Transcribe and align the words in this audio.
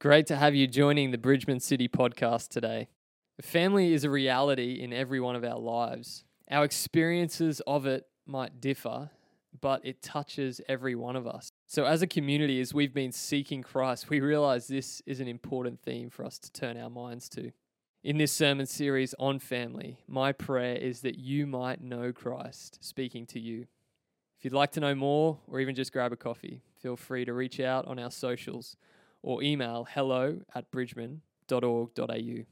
Great 0.00 0.28
to 0.28 0.36
have 0.36 0.54
you 0.54 0.68
joining 0.68 1.10
the 1.10 1.18
Bridgman 1.18 1.58
City 1.58 1.88
podcast 1.88 2.50
today. 2.50 2.86
Family 3.42 3.92
is 3.92 4.04
a 4.04 4.10
reality 4.10 4.74
in 4.80 4.92
every 4.92 5.18
one 5.18 5.34
of 5.34 5.42
our 5.42 5.58
lives. 5.58 6.22
Our 6.48 6.62
experiences 6.62 7.60
of 7.66 7.84
it 7.84 8.06
might 8.24 8.60
differ, 8.60 9.10
but 9.60 9.84
it 9.84 10.00
touches 10.00 10.60
every 10.68 10.94
one 10.94 11.16
of 11.16 11.26
us. 11.26 11.50
So, 11.66 11.84
as 11.84 12.00
a 12.00 12.06
community, 12.06 12.60
as 12.60 12.72
we've 12.72 12.94
been 12.94 13.10
seeking 13.10 13.64
Christ, 13.64 14.08
we 14.08 14.20
realize 14.20 14.68
this 14.68 15.02
is 15.04 15.18
an 15.18 15.26
important 15.26 15.82
theme 15.82 16.10
for 16.10 16.24
us 16.24 16.38
to 16.38 16.52
turn 16.52 16.76
our 16.76 16.90
minds 16.90 17.28
to. 17.30 17.50
In 18.04 18.18
this 18.18 18.30
sermon 18.30 18.66
series 18.66 19.16
on 19.18 19.40
family, 19.40 19.98
my 20.06 20.30
prayer 20.30 20.76
is 20.76 21.00
that 21.00 21.18
you 21.18 21.44
might 21.44 21.80
know 21.80 22.12
Christ 22.12 22.78
speaking 22.82 23.26
to 23.26 23.40
you. 23.40 23.66
If 24.38 24.44
you'd 24.44 24.54
like 24.54 24.70
to 24.72 24.80
know 24.80 24.94
more 24.94 25.40
or 25.48 25.58
even 25.58 25.74
just 25.74 25.92
grab 25.92 26.12
a 26.12 26.16
coffee, 26.16 26.62
feel 26.80 26.96
free 26.96 27.24
to 27.24 27.32
reach 27.32 27.58
out 27.58 27.84
on 27.88 27.98
our 27.98 28.12
socials 28.12 28.76
or 29.22 29.42
email 29.42 29.86
hello 29.90 30.40
at 30.54 30.70
bridgman.org.au. 30.70 32.44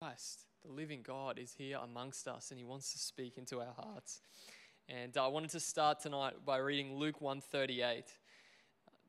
Christ, 0.00 0.44
the 0.64 0.72
living 0.72 1.02
God, 1.02 1.38
is 1.38 1.54
here 1.54 1.78
amongst 1.82 2.28
us 2.28 2.50
and 2.50 2.58
he 2.58 2.64
wants 2.64 2.92
to 2.92 2.98
speak 2.98 3.36
into 3.36 3.60
our 3.60 3.74
hearts. 3.76 4.20
And 4.88 5.16
I 5.16 5.26
wanted 5.26 5.50
to 5.50 5.60
start 5.60 6.00
tonight 6.00 6.34
by 6.46 6.58
reading 6.58 6.94
Luke 6.94 7.20
138. 7.20 8.04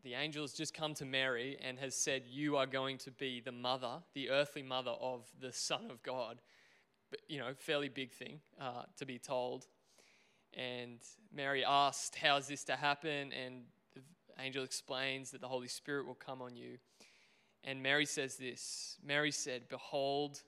The 0.03 0.13
angel 0.13 0.43
has 0.43 0.53
just 0.53 0.73
come 0.73 0.93
to 0.95 1.05
Mary 1.05 1.57
and 1.61 1.77
has 1.79 1.95
said, 1.95 2.23
You 2.27 2.57
are 2.57 2.65
going 2.65 2.97
to 2.99 3.11
be 3.11 3.39
the 3.39 3.51
mother, 3.51 4.01
the 4.13 4.29
earthly 4.29 4.63
mother 4.63 4.91
of 4.91 5.25
the 5.39 5.51
Son 5.53 5.89
of 5.89 6.01
God. 6.03 6.41
But, 7.09 7.19
you 7.27 7.39
know, 7.39 7.53
fairly 7.57 7.89
big 7.89 8.11
thing 8.11 8.39
uh, 8.59 8.83
to 8.97 9.05
be 9.05 9.19
told. 9.19 9.67
And 10.53 10.99
Mary 11.33 11.63
asked, 11.65 12.15
How 12.15 12.37
is 12.37 12.47
this 12.47 12.63
to 12.65 12.75
happen? 12.75 13.31
And 13.31 13.63
angel 14.41 14.63
explains 14.63 15.31
that 15.31 15.41
the 15.41 15.47
Holy 15.47 15.67
Spirit 15.67 16.05
will 16.05 16.15
come 16.15 16.41
on 16.41 16.55
you. 16.55 16.77
And 17.63 17.83
Mary 17.83 18.05
says 18.05 18.37
this 18.37 18.97
Mary 19.03 19.31
said, 19.31 19.69
Behold, 19.69 20.41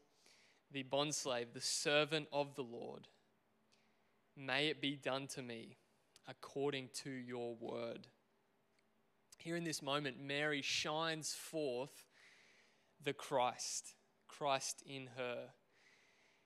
the 0.72 0.84
bondslave, 0.84 1.54
the 1.54 1.62
servant 1.62 2.28
of 2.32 2.56
the 2.56 2.64
Lord, 2.64 3.08
may 4.38 4.68
it 4.68 4.82
be 4.82 4.96
done 4.96 5.28
to 5.28 5.42
me 5.42 5.78
according 6.28 6.90
to 7.04 7.10
your 7.10 7.56
word. 7.60 8.08
Here 9.38 9.56
in 9.56 9.64
this 9.64 9.82
moment, 9.82 10.18
Mary 10.22 10.62
shines 10.62 11.34
forth 11.34 12.06
the 13.04 13.14
Christ, 13.14 13.96
Christ 14.28 14.84
in 14.86 15.10
her. 15.18 15.50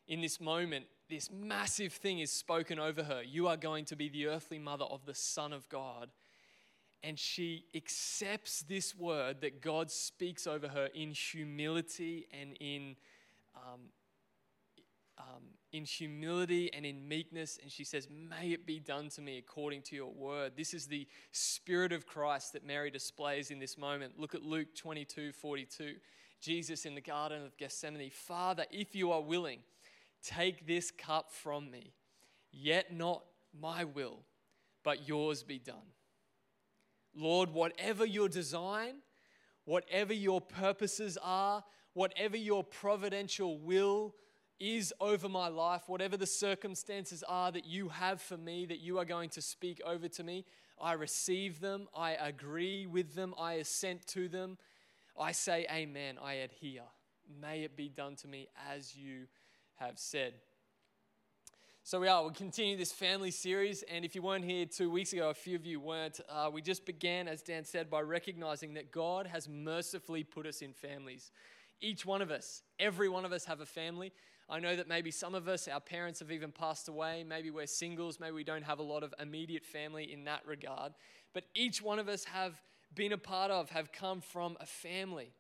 In 0.07 0.21
this 0.21 0.39
moment, 0.39 0.85
this 1.09 1.29
massive 1.31 1.93
thing 1.93 2.19
is 2.19 2.31
spoken 2.31 2.79
over 2.79 3.03
her. 3.03 3.21
You 3.21 3.47
are 3.47 3.57
going 3.57 3.85
to 3.85 3.95
be 3.95 4.09
the 4.09 4.27
earthly 4.27 4.59
mother 4.59 4.85
of 4.85 5.05
the 5.05 5.13
Son 5.13 5.51
of 5.51 5.67
God. 5.69 6.09
And 7.03 7.19
she 7.19 7.65
accepts 7.75 8.61
this 8.61 8.95
word 8.95 9.41
that 9.41 9.61
God 9.61 9.91
speaks 9.91 10.47
over 10.47 10.67
her 10.67 10.89
in 10.95 11.11
humility 11.11 12.27
and 12.31 12.57
in, 12.59 12.95
um, 13.55 13.81
um, 15.17 15.43
in 15.71 15.85
humility 15.85 16.73
and 16.73 16.85
in 16.85 17.07
meekness. 17.07 17.59
And 17.61 17.71
she 17.71 17.83
says, 17.83 18.07
May 18.09 18.53
it 18.53 18.66
be 18.66 18.79
done 18.79 19.09
to 19.09 19.21
me 19.21 19.38
according 19.38 19.83
to 19.83 19.95
your 19.95 20.11
word. 20.11 20.53
This 20.57 20.73
is 20.73 20.88
the 20.88 21.07
Spirit 21.31 21.91
of 21.91 22.07
Christ 22.07 22.53
that 22.53 22.66
Mary 22.66 22.89
displays 22.89 23.51
in 23.51 23.59
this 23.59 23.77
moment. 23.77 24.19
Look 24.19 24.33
at 24.33 24.41
Luke 24.41 24.75
22 24.75 25.31
42. 25.33 25.95
Jesus 26.41 26.85
in 26.85 26.95
the 26.95 27.01
Garden 27.01 27.43
of 27.43 27.57
Gethsemane, 27.57 28.11
Father, 28.11 28.66
if 28.71 28.93
you 28.93 29.11
are 29.11 29.21
willing, 29.21 29.59
Take 30.25 30.66
this 30.66 30.89
cup 30.89 31.31
from 31.31 31.69
me, 31.69 31.93
yet 32.51 32.91
not 32.91 33.23
my 33.53 33.83
will, 33.83 34.21
but 34.83 35.07
yours 35.07 35.43
be 35.43 35.59
done. 35.59 35.93
Lord, 37.16 37.49
whatever 37.52 38.05
your 38.05 38.30
design, 38.30 38.95
whatever 39.63 40.13
your 40.13 40.41
purposes 40.41 41.17
are, 41.22 41.63
whatever 41.94 42.38
your 42.38 42.63
providential 42.63 43.57
will 43.57 44.13
is 44.59 44.94
over 44.99 45.27
my 45.27 45.47
life, 45.47 45.83
whatever 45.88 46.17
the 46.17 46.25
circumstances 46.25 47.23
are 47.28 47.51
that 47.51 47.66
you 47.66 47.89
have 47.89 48.22
for 48.22 48.38
me, 48.38 48.66
that 48.66 48.79
you 48.79 49.00
are 49.00 49.06
going 49.06 49.29
to 49.29 49.41
speak 49.41 49.81
over 49.85 50.07
to 50.07 50.23
me, 50.23 50.45
I 50.79 50.94
receive 50.94 51.59
them, 51.59 51.88
I 51.95 52.12
agree 52.12 52.85
with 52.85 53.16
them, 53.16 53.34
I 53.39 53.53
assent 53.53 54.06
to 54.07 54.28
them. 54.28 54.57
I 55.19 55.31
say, 55.31 55.66
Amen, 55.72 56.18
I 56.22 56.34
adhere. 56.34 56.84
May 57.41 57.62
it 57.62 57.78
be 57.78 57.89
done 57.89 58.16
to 58.18 58.28
me 58.28 58.50
as 58.69 58.95
you 58.95 59.28
have 59.75 59.97
said. 59.97 60.34
So 61.88 62.00
we 62.00 62.07
are. 62.07 62.23
We'll 62.23 62.31
continue 62.31 62.75
this 62.75 62.91
family 62.91 63.29
series. 63.29 63.84
And 63.84 64.03
if 64.03 64.16
you 64.16 64.23
weren't 64.23 64.44
here 64.44 64.66
two 64.66 64.90
weeks 64.90 65.13
ago, 65.13 65.29
a 65.29 65.35
few 65.35 65.56
of 65.56 65.68
you 65.68 65.79
weren't. 65.79 66.19
Uh, 66.28 66.50
we 66.51 66.63
just 66.63 66.84
began, 66.84 67.28
as 67.28 67.44
Dan 67.44 67.63
said, 67.63 67.91
by 67.91 68.01
recognizing 68.01 68.73
that 68.73 68.91
God 68.91 69.28
has 69.28 69.47
mercifully 69.47 70.24
put 70.24 70.47
us 70.47 70.63
in 70.63 70.74
families. 70.74 71.29
Each 71.81 72.03
one 72.03 72.24
of 72.24 72.31
us, 72.31 72.63
every 72.79 73.07
one 73.07 73.24
of 73.24 73.31
us, 73.31 73.45
have 73.45 73.62
a 73.62 73.68
family. 73.68 74.12
I 74.50 74.59
know 74.59 74.75
that 74.75 74.88
maybe 74.88 75.12
some 75.12 75.35
of 75.35 75.47
us, 75.47 75.68
our 75.68 75.79
parents 75.79 76.22
have 76.22 76.31
even 76.31 76.51
passed 76.51 76.88
away. 76.88 77.24
Maybe 77.24 77.51
we're 77.51 77.68
singles. 77.68 78.19
Maybe 78.19 78.31
we 78.31 78.44
don't 78.44 78.66
have 78.66 78.79
a 78.79 78.84
lot 78.84 79.03
of 79.03 79.13
immediate 79.19 79.63
family 79.63 80.12
in 80.12 80.24
that 80.24 80.41
regard. 80.47 80.94
But 81.35 81.44
each 81.53 81.84
one 81.84 82.00
of 82.00 82.09
us 82.09 82.24
have 82.24 82.59
been 82.95 83.13
a 83.13 83.19
part 83.19 83.51
of, 83.51 83.69
have 83.69 83.91
come 83.91 84.22
from 84.22 84.57
a 84.59 84.66
family. 84.66 85.34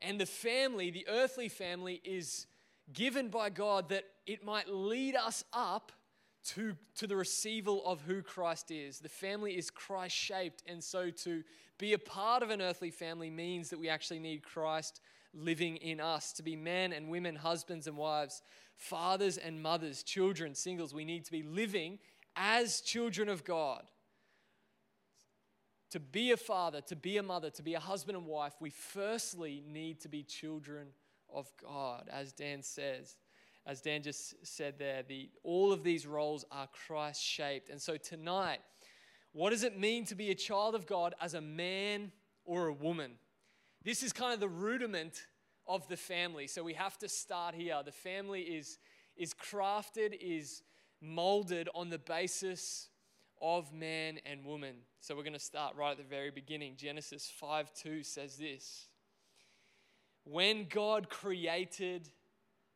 And 0.00 0.20
the 0.20 0.26
family, 0.26 0.90
the 0.90 1.06
earthly 1.06 1.48
family, 1.48 2.00
is 2.04 2.48
given 2.92 3.28
by 3.28 3.50
God 3.50 3.88
that 3.90 4.04
it 4.26 4.44
might 4.44 4.68
lead 4.68 5.16
us 5.16 5.44
up 5.52 5.92
to, 6.44 6.74
to 6.96 7.06
the 7.06 7.16
receival 7.16 7.84
of 7.86 8.00
who 8.02 8.22
Christ 8.22 8.70
is. 8.70 8.98
The 8.98 9.08
family 9.08 9.56
is 9.56 9.70
Christ 9.70 10.16
shaped, 10.16 10.62
and 10.66 10.82
so 10.82 11.10
to 11.10 11.42
be 11.78 11.92
a 11.92 11.98
part 11.98 12.42
of 12.42 12.50
an 12.50 12.60
earthly 12.60 12.90
family 12.90 13.30
means 13.30 13.70
that 13.70 13.78
we 13.78 13.88
actually 13.88 14.18
need 14.18 14.42
Christ 14.42 15.00
living 15.34 15.76
in 15.76 16.00
us. 16.00 16.32
To 16.34 16.42
be 16.42 16.56
men 16.56 16.92
and 16.92 17.08
women, 17.08 17.36
husbands 17.36 17.86
and 17.86 17.96
wives, 17.96 18.42
fathers 18.76 19.38
and 19.38 19.62
mothers, 19.62 20.02
children, 20.02 20.54
singles, 20.54 20.92
we 20.92 21.04
need 21.04 21.24
to 21.24 21.32
be 21.32 21.42
living 21.42 21.98
as 22.36 22.80
children 22.80 23.28
of 23.28 23.44
God. 23.44 23.82
To 25.90 26.00
be 26.00 26.32
a 26.32 26.36
father, 26.36 26.80
to 26.82 26.96
be 26.96 27.18
a 27.18 27.22
mother, 27.22 27.50
to 27.50 27.62
be 27.62 27.74
a 27.74 27.80
husband 27.80 28.16
and 28.16 28.26
wife, 28.26 28.54
we 28.60 28.70
firstly 28.70 29.62
need 29.66 30.00
to 30.00 30.08
be 30.08 30.22
children 30.22 30.88
of 31.34 31.50
God, 31.62 32.08
as 32.10 32.32
Dan 32.32 32.62
says. 32.62 33.16
As 33.64 33.80
Dan 33.80 34.02
just 34.02 34.34
said 34.44 34.78
there, 34.78 35.02
the, 35.06 35.30
all 35.44 35.72
of 35.72 35.84
these 35.84 36.06
roles 36.06 36.44
are 36.50 36.68
Christ 36.86 37.22
shaped. 37.22 37.70
And 37.70 37.80
so 37.80 37.96
tonight, 37.96 38.58
what 39.32 39.50
does 39.50 39.62
it 39.62 39.78
mean 39.78 40.04
to 40.06 40.14
be 40.14 40.30
a 40.30 40.34
child 40.34 40.74
of 40.74 40.86
God 40.86 41.14
as 41.20 41.34
a 41.34 41.40
man 41.40 42.10
or 42.44 42.66
a 42.66 42.72
woman? 42.72 43.12
This 43.84 44.02
is 44.02 44.12
kind 44.12 44.34
of 44.34 44.40
the 44.40 44.48
rudiment 44.48 45.26
of 45.66 45.86
the 45.88 45.96
family. 45.96 46.46
So 46.46 46.62
we 46.62 46.74
have 46.74 46.98
to 46.98 47.08
start 47.08 47.54
here. 47.54 47.80
The 47.84 47.92
family 47.92 48.42
is, 48.42 48.78
is 49.16 49.32
crafted, 49.32 50.16
is 50.20 50.62
molded 51.00 51.68
on 51.74 51.88
the 51.88 51.98
basis 51.98 52.88
of 53.40 53.72
man 53.72 54.18
and 54.24 54.44
woman. 54.44 54.74
So 55.00 55.16
we're 55.16 55.24
going 55.24 55.32
to 55.32 55.38
start 55.38 55.76
right 55.76 55.92
at 55.92 55.98
the 55.98 56.04
very 56.04 56.30
beginning. 56.30 56.74
Genesis 56.76 57.30
5 57.38 57.72
2 57.74 58.02
says 58.02 58.36
this 58.36 58.88
when 60.24 60.66
God 60.68 61.08
created 61.08 62.08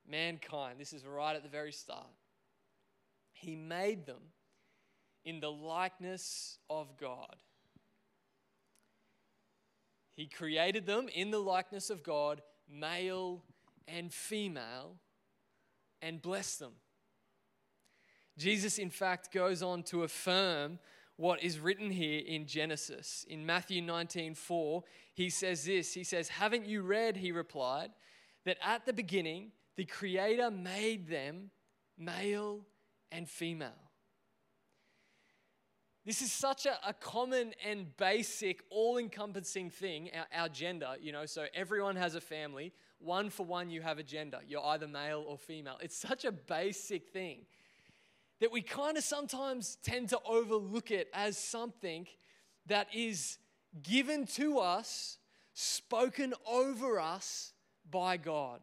mankind, 0.09 0.79
this 0.79 0.93
is 0.93 1.05
right 1.05 1.37
at 1.37 1.43
the 1.43 1.49
very 1.49 1.73
start, 1.73 2.07
He 3.33 3.55
made 3.55 4.07
them 4.07 4.23
in 5.25 5.41
the 5.41 5.51
likeness 5.51 6.59
of 6.71 6.97
God. 6.97 7.37
He 10.15 10.27
created 10.27 10.87
them 10.87 11.09
in 11.15 11.31
the 11.31 11.39
likeness 11.39 11.91
of 11.91 12.03
God, 12.03 12.41
male 12.71 13.43
and 13.87 14.13
female, 14.13 14.97
and 16.01 16.23
blessed 16.23 16.61
them. 16.61 16.73
Jesus, 18.39 18.79
in 18.79 18.91
fact, 18.91 19.33
goes 19.33 19.63
on 19.63 19.83
to 19.85 20.03
affirm 20.05 20.79
what 21.17 21.43
is 21.43 21.59
written 21.59 21.91
here 21.91 22.23
in 22.27 22.47
Genesis. 22.47 23.25
In 23.29 23.47
Matthew 23.47 23.83
19 23.83 24.35
4, 24.35 24.83
he 25.15 25.31
says 25.31 25.65
this 25.65 25.95
He 25.95 26.05
says, 26.05 26.29
Haven't 26.29 26.67
you 26.67 26.83
read, 26.83 27.17
he 27.17 27.33
replied, 27.33 27.91
that 28.45 28.59
at 28.63 28.87
the 28.87 28.93
beginning 28.93 29.53
the 29.77 29.85
Creator 29.85 30.51
made 30.51 31.09
them 31.09 31.51
male 31.99 32.61
and 33.11 33.29
female? 33.29 33.73
This 36.05 36.23
is 36.23 36.31
such 36.31 36.67
a, 36.67 36.79
a 36.87 36.95
common 36.95 37.53
and 37.67 37.97
basic, 37.97 38.63
all 38.71 38.97
encompassing 38.97 39.71
thing, 39.71 40.11
our, 40.15 40.43
our 40.43 40.49
gender, 40.49 40.95
you 41.01 41.11
know, 41.11 41.27
so 41.27 41.47
everyone 41.53 41.97
has 41.97 42.15
a 42.15 42.21
family. 42.21 42.73
One 42.99 43.29
for 43.29 43.45
one, 43.45 43.71
you 43.71 43.83
have 43.83 43.99
a 43.99 44.05
gender. 44.05 44.39
You're 44.47 44.65
either 44.65 44.87
male 44.87 45.25
or 45.27 45.37
female. 45.37 45.79
It's 45.83 45.97
such 45.97 46.25
a 46.25 46.31
basic 46.31 47.09
thing 47.09 47.41
that 48.41 48.53
we 48.53 48.61
kind 48.63 48.97
of 48.97 49.05
sometimes 49.05 49.79
tend 49.83 50.11
to 50.11 50.19
overlook 50.27 50.91
it 50.91 51.09
as 51.15 51.39
something 51.39 52.07
that 52.67 52.89
is 52.95 53.39
given 53.83 54.27
to 54.27 54.59
us, 54.59 55.19
spoken 55.55 56.35
over 56.47 57.01
us 57.01 57.53
by 57.91 58.17
God. 58.17 58.61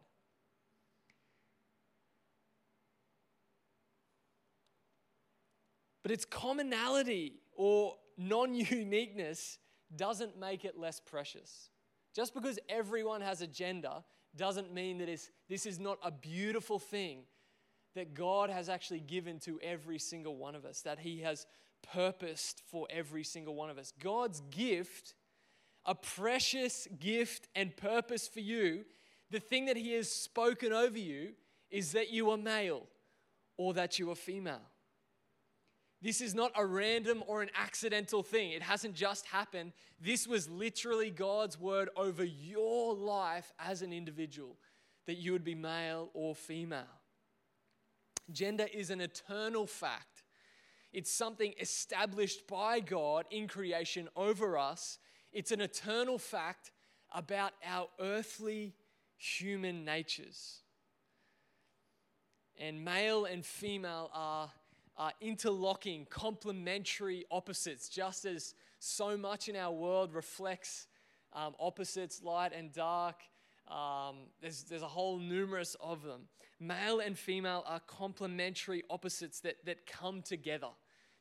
But 6.02 6.12
its 6.12 6.24
commonality 6.24 7.40
or 7.56 7.96
non 8.18 8.54
uniqueness 8.54 9.58
doesn't 9.96 10.38
make 10.38 10.64
it 10.64 10.78
less 10.78 11.00
precious. 11.00 11.70
Just 12.14 12.34
because 12.34 12.58
everyone 12.68 13.22
has 13.22 13.40
a 13.40 13.46
gender 13.46 14.04
doesn't 14.36 14.72
mean 14.72 14.98
that 14.98 15.08
this 15.48 15.66
is 15.66 15.80
not 15.80 15.98
a 16.02 16.10
beautiful 16.10 16.78
thing 16.78 17.24
that 17.94 18.14
God 18.14 18.50
has 18.50 18.68
actually 18.68 19.00
given 19.00 19.38
to 19.40 19.60
every 19.62 19.98
single 19.98 20.36
one 20.36 20.54
of 20.54 20.64
us, 20.64 20.82
that 20.82 20.98
He 20.98 21.20
has 21.20 21.46
purposed 21.92 22.62
for 22.70 22.86
every 22.90 23.24
single 23.24 23.54
one 23.54 23.70
of 23.70 23.78
us. 23.78 23.92
God's 24.02 24.40
gift, 24.50 25.14
a 25.84 25.94
precious 25.94 26.88
gift 26.98 27.48
and 27.54 27.76
purpose 27.76 28.26
for 28.26 28.40
you, 28.40 28.84
the 29.30 29.40
thing 29.40 29.66
that 29.66 29.76
He 29.76 29.92
has 29.92 30.10
spoken 30.10 30.72
over 30.72 30.98
you 30.98 31.32
is 31.70 31.92
that 31.92 32.10
you 32.10 32.30
are 32.30 32.36
male 32.36 32.86
or 33.56 33.74
that 33.74 33.98
you 33.98 34.10
are 34.10 34.16
female. 34.16 34.62
This 36.02 36.20
is 36.20 36.34
not 36.34 36.52
a 36.54 36.66
random 36.66 37.24
or 37.26 37.40
an 37.40 37.48
accidental 37.56 38.22
thing. 38.22 38.50
It 38.50 38.62
hasn't 38.62 38.94
just 38.94 39.24
happened. 39.24 39.72
This 39.98 40.26
was 40.26 40.50
literally 40.50 41.10
God's 41.10 41.58
word 41.58 41.88
over 41.96 42.22
your 42.22 42.94
life 42.94 43.50
as 43.58 43.80
an 43.80 43.90
individual 43.90 44.58
that 45.06 45.14
you 45.14 45.32
would 45.32 45.44
be 45.44 45.54
male 45.54 46.10
or 46.12 46.34
female. 46.34 46.82
Gender 48.30 48.66
is 48.72 48.90
an 48.90 49.00
eternal 49.00 49.66
fact, 49.66 50.24
it's 50.92 51.10
something 51.10 51.52
established 51.60 52.46
by 52.46 52.78
God 52.78 53.26
in 53.30 53.48
creation 53.48 54.08
over 54.14 54.56
us. 54.56 54.98
It's 55.32 55.50
an 55.50 55.60
eternal 55.60 56.18
fact 56.18 56.70
about 57.12 57.52
our 57.66 57.88
earthly 57.98 58.74
human 59.16 59.84
natures. 59.84 60.60
And 62.56 62.84
male 62.84 63.24
and 63.24 63.44
female 63.44 64.08
are 64.14 64.52
uh, 64.96 65.10
interlocking, 65.20 66.06
complementary 66.08 67.24
opposites, 67.30 67.88
just 67.88 68.24
as 68.24 68.54
so 68.78 69.16
much 69.16 69.48
in 69.48 69.56
our 69.56 69.72
world 69.72 70.14
reflects 70.14 70.86
um, 71.32 71.54
opposites, 71.58 72.22
light 72.22 72.52
and 72.56 72.72
dark. 72.72 73.16
Um, 73.68 74.16
there's, 74.40 74.64
there's 74.64 74.82
a 74.82 74.88
whole 74.88 75.18
numerous 75.18 75.76
of 75.80 76.02
them. 76.02 76.22
Male 76.60 77.00
and 77.00 77.18
female 77.18 77.64
are 77.66 77.80
complementary 77.80 78.82
opposites 78.90 79.40
that, 79.40 79.64
that 79.64 79.86
come 79.86 80.22
together. 80.22 80.68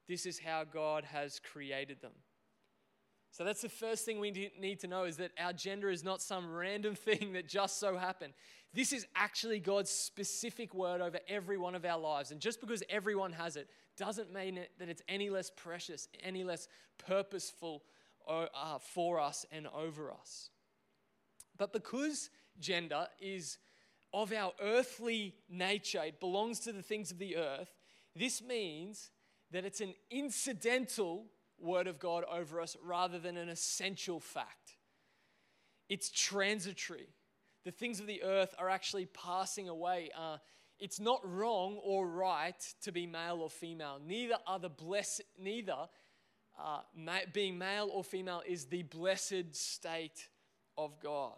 This 0.07 0.25
is 0.25 0.39
how 0.39 0.63
God 0.63 1.05
has 1.05 1.39
created 1.39 2.01
them. 2.01 2.11
So 3.31 3.43
that's 3.43 3.61
the 3.61 3.69
first 3.69 4.05
thing 4.05 4.19
we 4.19 4.51
need 4.59 4.79
to 4.81 4.87
know 4.87 5.05
is 5.05 5.17
that 5.17 5.31
our 5.39 5.53
gender 5.53 5.89
is 5.89 6.03
not 6.03 6.21
some 6.21 6.53
random 6.53 6.93
thing 6.95 7.33
that 7.33 7.47
just 7.47 7.79
so 7.79 7.97
happened. 7.97 8.33
This 8.73 8.93
is 8.93 9.07
actually 9.15 9.59
God's 9.59 9.89
specific 9.89 10.73
word 10.73 11.01
over 11.01 11.19
every 11.27 11.57
one 11.57 11.73
of 11.73 11.83
our 11.83 11.99
lives. 11.99 12.31
And 12.31 12.39
just 12.39 12.61
because 12.61 12.83
everyone 12.89 13.31
has 13.33 13.55
it 13.55 13.69
doesn't 13.97 14.31
mean 14.31 14.59
that 14.77 14.89
it's 14.89 15.01
any 15.07 15.29
less 15.29 15.49
precious, 15.49 16.07
any 16.23 16.43
less 16.43 16.67
purposeful 16.99 17.83
uh, 18.27 18.77
for 18.79 19.19
us 19.19 19.45
and 19.51 19.67
over 19.67 20.11
us. 20.11 20.49
But 21.57 21.73
because 21.73 22.29
gender 22.59 23.07
is 23.19 23.57
of 24.13 24.31
our 24.31 24.53
earthly 24.61 25.35
nature, 25.49 26.03
it 26.03 26.19
belongs 26.19 26.59
to 26.61 26.71
the 26.71 26.81
things 26.81 27.11
of 27.11 27.19
the 27.19 27.37
earth, 27.37 27.73
this 28.15 28.41
means 28.41 29.11
that 29.51 29.65
it's 29.65 29.81
an 29.81 29.93
incidental 30.11 31.25
word 31.59 31.87
of 31.87 31.99
God 31.99 32.23
over 32.31 32.61
us 32.61 32.75
rather 32.83 33.19
than 33.19 33.37
an 33.37 33.49
essential 33.49 34.19
fact. 34.19 34.77
It's 35.89 36.09
transitory 36.09 37.07
the 37.63 37.71
things 37.71 37.99
of 37.99 38.07
the 38.07 38.23
earth 38.23 38.53
are 38.59 38.69
actually 38.69 39.05
passing 39.05 39.69
away. 39.69 40.09
Uh, 40.17 40.37
it's 40.79 40.99
not 40.99 41.21
wrong 41.23 41.79
or 41.83 42.07
right 42.07 42.59
to 42.81 42.91
be 42.91 43.07
male 43.07 43.39
or 43.41 43.49
female. 43.49 43.99
Neither 44.05 44.35
are 44.45 44.59
the 44.59 44.69
blessed, 44.69 45.21
neither 45.39 45.87
uh, 46.59 46.81
ma- 46.95 47.19
being 47.31 47.57
male 47.57 47.89
or 47.91 48.03
female 48.03 48.41
is 48.45 48.65
the 48.65 48.83
blessed 48.83 49.55
state 49.55 50.27
of 50.77 50.99
God. 50.99 51.37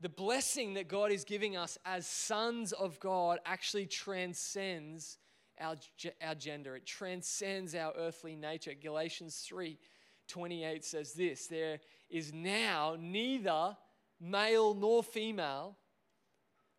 The 0.00 0.08
blessing 0.08 0.74
that 0.74 0.88
God 0.88 1.10
is 1.10 1.24
giving 1.24 1.56
us 1.56 1.78
as 1.84 2.06
sons 2.06 2.72
of 2.72 3.00
God 3.00 3.38
actually 3.46 3.86
transcends 3.86 5.18
our, 5.58 5.76
our 6.22 6.34
gender. 6.34 6.76
It 6.76 6.86
transcends 6.86 7.74
our 7.74 7.92
earthly 7.96 8.36
nature. 8.36 8.72
Galatians 8.74 9.42
3 9.46 9.78
28 10.28 10.84
says 10.84 11.12
this 11.12 11.46
There 11.46 11.78
is 12.10 12.32
now 12.32 12.96
neither 12.98 13.76
male 14.20 14.74
nor 14.74 15.02
female, 15.02 15.76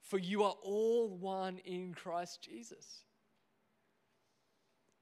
for 0.01 0.19
you 0.19 0.43
are 0.43 0.55
all 0.61 1.09
one 1.09 1.57
in 1.59 1.93
Christ 1.93 2.41
Jesus. 2.41 3.03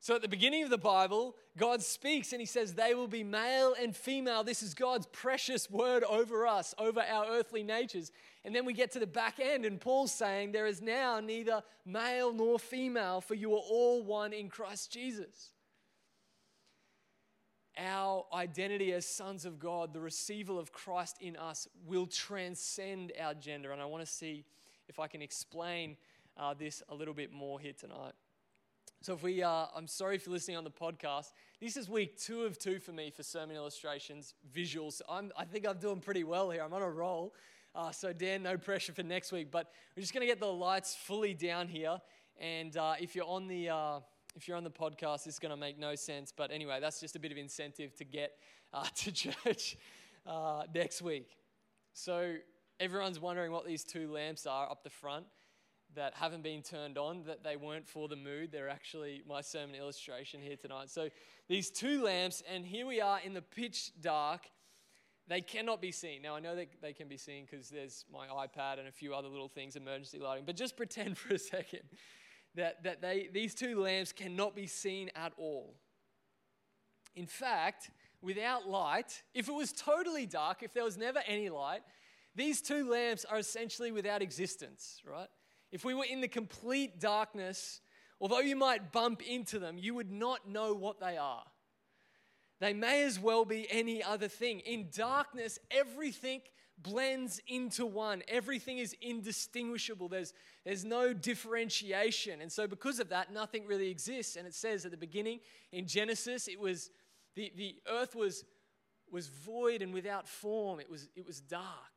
So 0.05 0.13
at 0.13 0.21
the 0.21 0.27
beginning 0.27 0.61
of 0.61 0.69
the 0.69 0.77
Bible, 0.77 1.35
God 1.57 1.81
speaks 1.81 2.31
and 2.31 2.39
he 2.39 2.45
says, 2.45 2.75
They 2.75 2.93
will 2.93 3.07
be 3.07 3.23
male 3.23 3.73
and 3.81 3.95
female. 3.95 4.43
This 4.43 4.61
is 4.61 4.75
God's 4.75 5.07
precious 5.07 5.67
word 5.67 6.03
over 6.03 6.45
us, 6.45 6.75
over 6.77 7.01
our 7.01 7.25
earthly 7.25 7.63
natures. 7.63 8.11
And 8.43 8.53
then 8.53 8.65
we 8.65 8.73
get 8.73 8.91
to 8.91 8.99
the 8.99 9.07
back 9.07 9.39
end, 9.39 9.65
and 9.65 9.81
Paul's 9.81 10.11
saying, 10.11 10.51
There 10.51 10.67
is 10.67 10.79
now 10.79 11.21
neither 11.21 11.63
male 11.87 12.31
nor 12.31 12.59
female, 12.59 13.19
for 13.19 13.33
you 13.33 13.55
are 13.55 13.63
all 13.67 14.03
one 14.03 14.31
in 14.31 14.47
Christ 14.47 14.91
Jesus 14.91 15.53
our 17.77 18.25
identity 18.31 18.93
as 18.93 19.07
sons 19.07 19.43
of 19.43 19.59
God, 19.59 19.91
the 19.91 19.99
receival 19.99 20.59
of 20.59 20.71
Christ 20.71 21.17
in 21.19 21.35
us, 21.35 21.67
will 21.83 22.05
transcend 22.05 23.11
our 23.19 23.33
gender. 23.33 23.71
And 23.71 23.81
I 23.81 23.85
want 23.85 24.05
to 24.05 24.09
see 24.09 24.45
if 24.87 24.99
I 24.99 25.07
can 25.07 25.23
explain 25.23 25.97
uh, 26.37 26.53
this 26.53 26.83
a 26.89 26.95
little 26.95 27.15
bit 27.15 27.33
more 27.33 27.59
here 27.59 27.73
tonight. 27.73 28.13
So, 29.05 29.13
if 29.13 29.21
we, 29.21 29.43
uh, 29.43 29.67
I'm 29.75 29.85
sorry 29.85 30.15
if 30.15 30.25
you're 30.25 30.33
listening 30.33 30.57
on 30.57 30.63
the 30.63 30.71
podcast. 30.71 31.31
This 31.61 31.77
is 31.77 31.87
week 31.87 32.19
two 32.19 32.41
of 32.41 32.57
two 32.57 32.79
for 32.79 32.91
me 32.91 33.11
for 33.11 33.21
sermon 33.21 33.55
illustrations, 33.55 34.33
visuals. 34.51 34.99
I'm, 35.07 35.31
I 35.37 35.45
think 35.45 35.67
I'm 35.67 35.77
doing 35.77 35.99
pretty 35.99 36.23
well 36.23 36.49
here. 36.49 36.63
I'm 36.63 36.73
on 36.73 36.81
a 36.81 36.89
roll. 36.89 37.35
Uh, 37.75 37.91
so, 37.91 38.13
Dan, 38.13 38.41
no 38.41 38.57
pressure 38.57 38.93
for 38.93 39.03
next 39.03 39.31
week. 39.31 39.51
But 39.51 39.69
we're 39.95 40.01
just 40.01 40.11
going 40.11 40.21
to 40.21 40.25
get 40.25 40.39
the 40.39 40.51
lights 40.51 40.95
fully 40.95 41.35
down 41.35 41.67
here. 41.67 41.99
And 42.39 42.75
uh, 42.75 42.95
if 42.99 43.15
you're 43.15 43.27
on 43.27 43.47
the 43.47 43.69
uh, 43.69 43.99
if 44.35 44.47
you're 44.47 44.57
on 44.57 44.63
the 44.63 44.71
podcast, 44.71 45.27
it's 45.27 45.37
going 45.37 45.51
to 45.51 45.55
make 45.55 45.77
no 45.77 45.93
sense. 45.93 46.33
But 46.35 46.49
anyway, 46.49 46.79
that's 46.81 46.99
just 46.99 47.15
a 47.15 47.19
bit 47.19 47.31
of 47.31 47.37
incentive 47.37 47.93
to 47.97 48.05
get 48.05 48.31
uh, 48.73 48.87
to 48.95 49.11
church 49.11 49.77
uh, 50.25 50.63
next 50.73 51.03
week. 51.03 51.37
So 51.93 52.37
everyone's 52.79 53.19
wondering 53.19 53.51
what 53.51 53.67
these 53.67 53.83
two 53.83 54.11
lamps 54.11 54.47
are 54.47 54.67
up 54.67 54.83
the 54.83 54.89
front 54.89 55.27
that 55.95 56.13
haven't 56.15 56.43
been 56.43 56.61
turned 56.61 56.97
on, 56.97 57.23
that 57.25 57.43
they 57.43 57.55
weren't 57.55 57.87
for 57.87 58.07
the 58.07 58.15
mood. 58.15 58.51
They're 58.51 58.69
actually 58.69 59.23
my 59.27 59.41
sermon 59.41 59.75
illustration 59.75 60.41
here 60.41 60.55
tonight. 60.55 60.89
So 60.89 61.09
these 61.47 61.69
two 61.69 62.03
lamps, 62.03 62.43
and 62.51 62.65
here 62.65 62.85
we 62.85 63.01
are 63.01 63.19
in 63.23 63.33
the 63.33 63.41
pitch 63.41 63.91
dark. 64.01 64.47
They 65.27 65.41
cannot 65.41 65.81
be 65.81 65.91
seen. 65.91 66.21
Now, 66.21 66.35
I 66.35 66.39
know 66.39 66.55
that 66.55 66.67
they 66.81 66.93
can 66.93 67.07
be 67.07 67.17
seen 67.17 67.45
because 67.49 67.69
there's 67.69 68.05
my 68.11 68.27
iPad 68.27 68.77
and 68.79 68.87
a 68.87 68.91
few 68.91 69.15
other 69.15 69.27
little 69.27 69.47
things, 69.47 69.75
emergency 69.75 70.19
lighting, 70.19 70.43
but 70.45 70.55
just 70.55 70.77
pretend 70.77 71.17
for 71.17 71.33
a 71.33 71.39
second 71.39 71.81
that, 72.55 72.83
that 72.83 73.01
they, 73.01 73.29
these 73.33 73.53
two 73.53 73.79
lamps 73.79 74.11
cannot 74.11 74.55
be 74.55 74.67
seen 74.67 75.09
at 75.15 75.33
all. 75.37 75.75
In 77.15 77.25
fact, 77.25 77.91
without 78.21 78.67
light, 78.67 79.23
if 79.33 79.47
it 79.47 79.53
was 79.53 79.71
totally 79.71 80.25
dark, 80.25 80.63
if 80.63 80.73
there 80.73 80.83
was 80.83 80.97
never 80.97 81.21
any 81.27 81.49
light, 81.49 81.81
these 82.35 82.61
two 82.61 82.89
lamps 82.89 83.23
are 83.23 83.37
essentially 83.37 83.91
without 83.91 84.21
existence, 84.21 85.01
right? 85.09 85.29
If 85.75 85.83
we 85.83 85.93
were 85.93 86.05
in 86.05 86.21
the 86.21 86.29
complete 86.29 87.01
darkness, 87.01 87.81
although 88.21 88.39
you 88.39 88.55
might 88.55 88.93
bump 88.93 89.21
into 89.21 89.59
them, 89.59 89.77
you 89.77 89.93
would 89.93 90.09
not 90.09 90.47
know 90.47 90.73
what 90.73 91.01
they 91.01 91.17
are. 91.17 91.43
They 92.61 92.71
may 92.71 93.03
as 93.03 93.19
well 93.19 93.43
be 93.43 93.67
any 93.69 94.01
other 94.01 94.29
thing. 94.29 94.61
In 94.61 94.87
darkness, 94.95 95.59
everything 95.69 96.39
blends 96.77 97.41
into 97.45 97.85
one. 97.85 98.23
Everything 98.29 98.77
is 98.77 98.95
indistinguishable. 99.01 100.07
There's, 100.07 100.33
there's 100.63 100.85
no 100.85 101.11
differentiation. 101.11 102.39
And 102.39 102.49
so, 102.49 102.67
because 102.67 103.01
of 103.01 103.09
that, 103.09 103.33
nothing 103.33 103.67
really 103.67 103.89
exists. 103.89 104.37
And 104.37 104.47
it 104.47 104.53
says 104.53 104.85
at 104.85 104.91
the 104.91 104.97
beginning 104.97 105.41
in 105.73 105.87
Genesis, 105.87 106.47
it 106.47 106.57
was 106.57 106.89
the, 107.35 107.51
the 107.57 107.75
earth 107.91 108.15
was, 108.15 108.45
was 109.11 109.27
void 109.27 109.81
and 109.81 109.93
without 109.93 110.25
form, 110.25 110.79
it 110.79 110.89
was, 110.89 111.09
it 111.17 111.27
was 111.27 111.41
dark. 111.41 111.94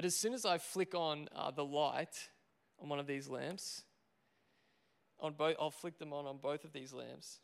But 0.00 0.06
as 0.06 0.16
soon 0.16 0.32
as 0.32 0.46
I 0.46 0.56
flick 0.56 0.94
on 0.94 1.28
uh, 1.36 1.50
the 1.50 1.62
light 1.62 2.30
on 2.80 2.88
one 2.88 2.98
of 2.98 3.06
these 3.06 3.28
lamps, 3.28 3.82
on 5.18 5.34
both, 5.34 5.56
I'll 5.60 5.70
flick 5.70 5.98
them 5.98 6.14
on 6.14 6.24
on 6.24 6.38
both 6.38 6.64
of 6.64 6.72
these 6.72 6.94
lamps. 6.94 7.40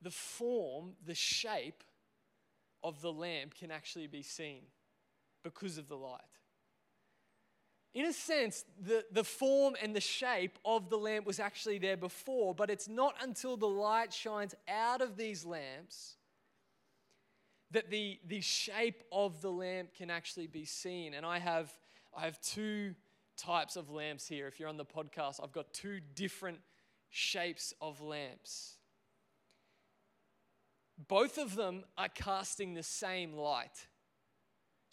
the 0.00 0.10
form, 0.10 0.92
the 1.04 1.14
shape 1.14 1.84
of 2.82 3.02
the 3.02 3.12
lamp 3.12 3.54
can 3.54 3.70
actually 3.70 4.06
be 4.06 4.22
seen 4.22 4.62
because 5.44 5.76
of 5.76 5.88
the 5.88 5.96
light. 5.96 6.22
In 7.92 8.06
a 8.06 8.12
sense, 8.14 8.64
the, 8.80 9.04
the 9.12 9.24
form 9.24 9.76
and 9.82 9.94
the 9.94 10.00
shape 10.00 10.58
of 10.64 10.88
the 10.88 10.96
lamp 10.96 11.26
was 11.26 11.40
actually 11.40 11.76
there 11.76 11.98
before, 11.98 12.54
but 12.54 12.70
it's 12.70 12.88
not 12.88 13.16
until 13.20 13.58
the 13.58 13.68
light 13.68 14.14
shines 14.14 14.54
out 14.66 15.02
of 15.02 15.18
these 15.18 15.44
lamps 15.44 16.16
that 17.72 17.90
the, 17.90 18.18
the 18.26 18.40
shape 18.40 19.02
of 19.10 19.40
the 19.42 19.50
lamp 19.50 19.94
can 19.94 20.10
actually 20.10 20.46
be 20.46 20.64
seen. 20.64 21.14
And 21.14 21.26
I 21.26 21.38
have, 21.38 21.70
I 22.16 22.24
have 22.24 22.40
two 22.40 22.94
types 23.36 23.76
of 23.76 23.90
lamps 23.90 24.26
here. 24.26 24.46
If 24.46 24.58
you're 24.58 24.68
on 24.68 24.76
the 24.76 24.84
podcast, 24.84 25.40
I've 25.42 25.52
got 25.52 25.72
two 25.72 26.00
different 26.14 26.58
shapes 27.10 27.74
of 27.80 28.00
lamps. 28.00 28.76
Both 31.08 31.38
of 31.38 31.56
them 31.56 31.84
are 31.98 32.08
casting 32.08 32.74
the 32.74 32.82
same 32.82 33.34
light. 33.34 33.86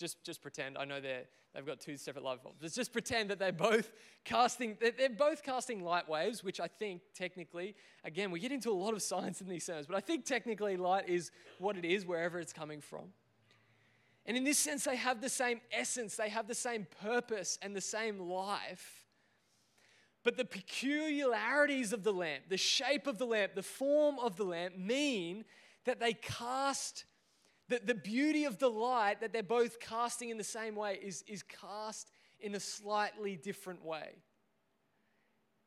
Just, 0.04 0.22
just 0.22 0.42
pretend. 0.42 0.78
I 0.78 0.84
know 0.84 1.00
they're, 1.00 1.24
they've 1.56 1.66
got 1.66 1.80
two 1.80 1.96
separate 1.96 2.26
light 2.26 2.44
bulbs. 2.44 2.58
Let's 2.62 2.76
just 2.76 2.92
pretend 2.92 3.30
that 3.30 3.40
they're 3.40 3.54
both 3.54 3.94
casting. 4.26 4.78
They're 4.82 5.08
both 5.08 5.44
casting 5.44 5.82
light 5.82 6.10
waves, 6.10 6.44
which 6.44 6.60
I 6.60 6.68
think 6.68 7.04
technically, 7.16 7.74
again, 8.04 8.30
we 8.30 8.42
get 8.42 8.52
into 8.52 8.70
a 8.70 8.74
lot 8.74 8.94
of 8.94 9.02
science 9.02 9.40
in 9.40 9.48
these 9.48 9.66
terms, 9.66 9.88
but 9.88 9.96
I 9.96 10.02
think 10.02 10.26
technically 10.26 10.76
light 10.76 11.08
is 11.08 11.32
what 11.58 11.78
it 11.78 11.86
is 11.86 12.06
wherever 12.06 12.38
it's 12.38 12.52
coming 12.52 12.82
from. 12.82 13.14
And 14.26 14.36
in 14.36 14.44
this 14.44 14.58
sense, 14.58 14.84
they 14.84 14.98
have 14.98 15.22
the 15.22 15.30
same 15.30 15.62
essence, 15.72 16.18
they 16.18 16.28
have 16.28 16.50
the 16.50 16.54
same 16.54 16.86
purpose 17.02 17.58
and 17.62 17.74
the 17.74 17.80
same 17.80 18.20
life. 18.20 19.06
But 20.26 20.36
the 20.36 20.44
peculiarities 20.44 21.94
of 21.94 22.04
the 22.04 22.12
lamp, 22.12 22.50
the 22.50 22.58
shape 22.58 23.08
of 23.08 23.20
the 23.20 23.26
lamp, 23.26 23.56
the 23.56 23.64
form 23.64 24.20
of 24.20 24.36
the 24.36 24.44
lamp 24.44 24.78
mean 24.78 25.46
that 25.86 26.02
they 26.02 26.12
cast, 26.12 27.06
that 27.70 27.88
the 27.88 27.96
beauty 27.96 28.46
of 28.46 28.60
the 28.60 28.70
light 28.70 29.22
that 29.22 29.34
they're 29.34 29.44
both 29.44 29.80
casting 29.80 30.30
in 30.30 30.38
the 30.38 30.44
same 30.44 30.76
way 30.76 31.00
is, 31.02 31.24
is 31.28 31.44
cast 31.44 32.12
in 32.40 32.56
a 32.56 32.60
slightly 32.60 33.36
different 33.36 33.84
way. 33.84 34.18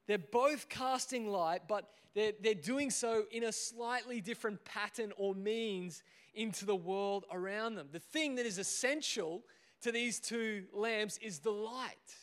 They're 0.07 0.19
both 0.19 0.69
casting 0.69 1.29
light, 1.29 1.63
but 1.67 1.89
they're, 2.15 2.33
they're 2.41 2.55
doing 2.55 2.91
so 2.91 3.25
in 3.31 3.45
a 3.45 3.53
slightly 3.53 4.21
different 4.21 4.65
pattern 4.65 5.13
or 5.17 5.35
means 5.35 6.03
into 6.35 6.65
the 6.65 6.77
world 6.77 7.25
around 7.33 7.75
them. 7.75 7.89
The 7.93 7.99
thing 7.99 8.37
that 8.37 8.47
is 8.47 8.59
essential 8.59 9.43
to 9.83 9.91
these 9.91 10.21
two 10.21 10.65
lamps 10.73 11.19
is 11.19 11.41
the 11.41 11.51
light. 11.51 12.15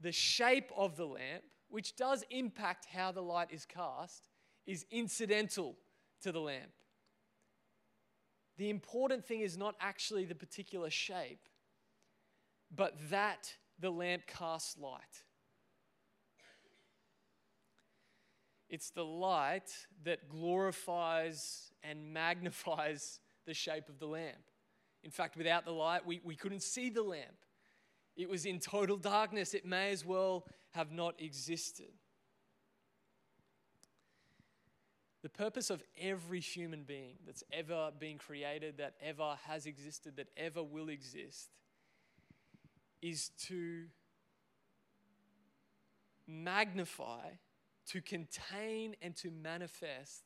The 0.00 0.12
shape 0.12 0.70
of 0.76 0.96
the 0.96 1.06
lamp, 1.06 1.42
which 1.68 1.96
does 1.96 2.24
impact 2.30 2.86
how 2.86 3.12
the 3.12 3.22
light 3.22 3.48
is 3.50 3.66
cast, 3.66 4.28
is 4.66 4.86
incidental 4.90 5.76
to 6.22 6.32
the 6.32 6.40
lamp. 6.40 6.70
The 8.56 8.70
important 8.70 9.24
thing 9.24 9.40
is 9.40 9.56
not 9.56 9.74
actually 9.80 10.24
the 10.24 10.34
particular 10.34 10.90
shape, 10.90 11.48
but 12.74 12.94
that 13.10 13.52
the 13.80 13.90
lamp 13.90 14.26
casts 14.26 14.78
light. 14.78 15.24
It's 18.68 18.90
the 18.90 19.04
light 19.04 19.70
that 20.04 20.28
glorifies 20.28 21.72
and 21.82 22.12
magnifies 22.12 23.20
the 23.46 23.54
shape 23.54 23.88
of 23.88 23.98
the 23.98 24.06
lamp. 24.06 24.50
In 25.02 25.10
fact, 25.10 25.36
without 25.36 25.64
the 25.64 25.72
light, 25.72 26.06
we, 26.06 26.20
we 26.24 26.34
couldn't 26.34 26.62
see 26.62 26.88
the 26.88 27.02
lamp. 27.02 27.44
It 28.16 28.28
was 28.28 28.46
in 28.46 28.58
total 28.58 28.96
darkness. 28.96 29.54
It 29.54 29.66
may 29.66 29.90
as 29.90 30.04
well 30.04 30.46
have 30.70 30.92
not 30.92 31.20
existed. 31.20 31.92
The 35.24 35.30
purpose 35.30 35.70
of 35.70 35.82
every 35.98 36.40
human 36.40 36.82
being 36.82 37.14
that's 37.24 37.42
ever 37.50 37.90
been 37.98 38.18
created, 38.18 38.76
that 38.76 38.92
ever 39.02 39.38
has 39.46 39.64
existed, 39.64 40.18
that 40.18 40.28
ever 40.36 40.62
will 40.62 40.90
exist, 40.90 41.48
is 43.00 43.30
to 43.46 43.84
magnify, 46.26 47.22
to 47.86 48.02
contain, 48.02 48.96
and 49.00 49.16
to 49.16 49.30
manifest 49.30 50.24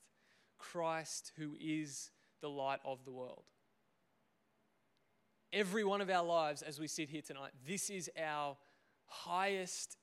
Christ, 0.59 1.31
who 1.37 1.55
is 1.61 2.11
the 2.41 2.51
light 2.51 2.81
of 2.85 3.05
the 3.05 3.13
world. 3.13 3.45
Every 5.53 5.85
one 5.85 6.01
of 6.01 6.11
our 6.11 6.25
lives, 6.25 6.61
as 6.61 6.81
we 6.81 6.89
sit 6.89 7.09
here 7.09 7.23
tonight, 7.23 7.53
this 7.65 7.89
is 7.89 8.11
our 8.21 8.57
highest 9.07 9.97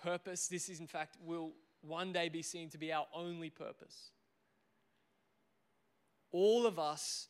purpose. 0.00 0.46
This 0.46 0.68
is, 0.68 0.78
in 0.78 0.86
fact, 0.86 1.16
will 1.20 1.50
one 1.80 2.12
day 2.12 2.28
be 2.28 2.42
seen 2.42 2.70
to 2.70 2.78
be 2.78 2.92
our 2.92 3.06
only 3.12 3.50
purpose 3.50 4.12
all 6.36 6.66
of 6.66 6.78
us 6.78 7.28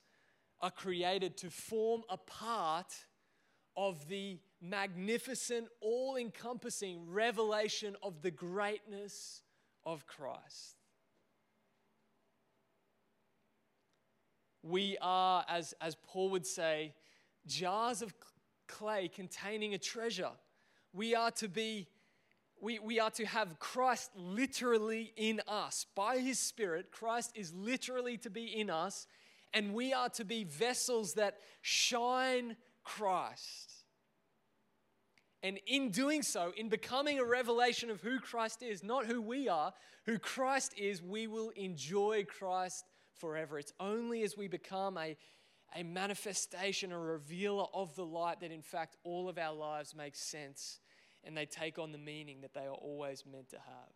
are 0.60 0.70
created 0.70 1.36
to 1.36 1.48
form 1.48 2.02
a 2.10 2.16
part 2.16 2.92
of 3.76 4.08
the 4.08 4.40
magnificent, 4.60 5.68
all 5.80 6.16
encompassing 6.16 7.08
revelation 7.08 7.94
of 8.02 8.20
the 8.22 8.32
greatness 8.32 9.42
of 9.84 10.08
Christ. 10.08 10.76
We 14.64 14.96
are, 15.00 15.44
as, 15.48 15.72
as 15.80 15.94
Paul 15.94 16.30
would 16.30 16.46
say, 16.46 16.92
jars 17.46 18.02
of 18.02 18.12
clay 18.66 19.06
containing 19.06 19.74
a 19.74 19.78
treasure. 19.78 20.32
We 20.92 21.14
are 21.14 21.30
to 21.32 21.48
be 21.48 21.86
we, 22.66 22.80
we 22.80 22.98
are 22.98 23.12
to 23.12 23.24
have 23.24 23.60
Christ 23.60 24.10
literally 24.16 25.12
in 25.16 25.40
us. 25.46 25.86
By 25.94 26.18
his 26.18 26.40
Spirit, 26.40 26.90
Christ 26.90 27.30
is 27.36 27.54
literally 27.54 28.16
to 28.18 28.28
be 28.28 28.58
in 28.58 28.70
us, 28.70 29.06
and 29.54 29.72
we 29.72 29.92
are 29.92 30.08
to 30.08 30.24
be 30.24 30.42
vessels 30.42 31.14
that 31.14 31.36
shine 31.62 32.56
Christ. 32.82 33.72
And 35.44 35.60
in 35.68 35.92
doing 35.92 36.24
so, 36.24 36.52
in 36.56 36.68
becoming 36.68 37.20
a 37.20 37.24
revelation 37.24 37.88
of 37.88 38.00
who 38.00 38.18
Christ 38.18 38.64
is, 38.64 38.82
not 38.82 39.06
who 39.06 39.22
we 39.22 39.48
are, 39.48 39.72
who 40.04 40.18
Christ 40.18 40.74
is, 40.76 41.00
we 41.00 41.28
will 41.28 41.50
enjoy 41.50 42.24
Christ 42.24 42.84
forever. 43.14 43.60
It's 43.60 43.74
only 43.78 44.24
as 44.24 44.36
we 44.36 44.48
become 44.48 44.98
a, 44.98 45.16
a 45.76 45.84
manifestation, 45.84 46.90
a 46.90 46.98
revealer 46.98 47.66
of 47.72 47.94
the 47.94 48.04
light, 48.04 48.40
that 48.40 48.50
in 48.50 48.62
fact 48.62 48.96
all 49.04 49.28
of 49.28 49.38
our 49.38 49.54
lives 49.54 49.94
make 49.94 50.16
sense 50.16 50.80
and 51.26 51.36
they 51.36 51.44
take 51.44 51.78
on 51.78 51.92
the 51.92 51.98
meaning 51.98 52.40
that 52.42 52.54
they 52.54 52.66
are 52.66 52.74
always 52.74 53.24
meant 53.30 53.50
to 53.50 53.56
have. 53.56 53.92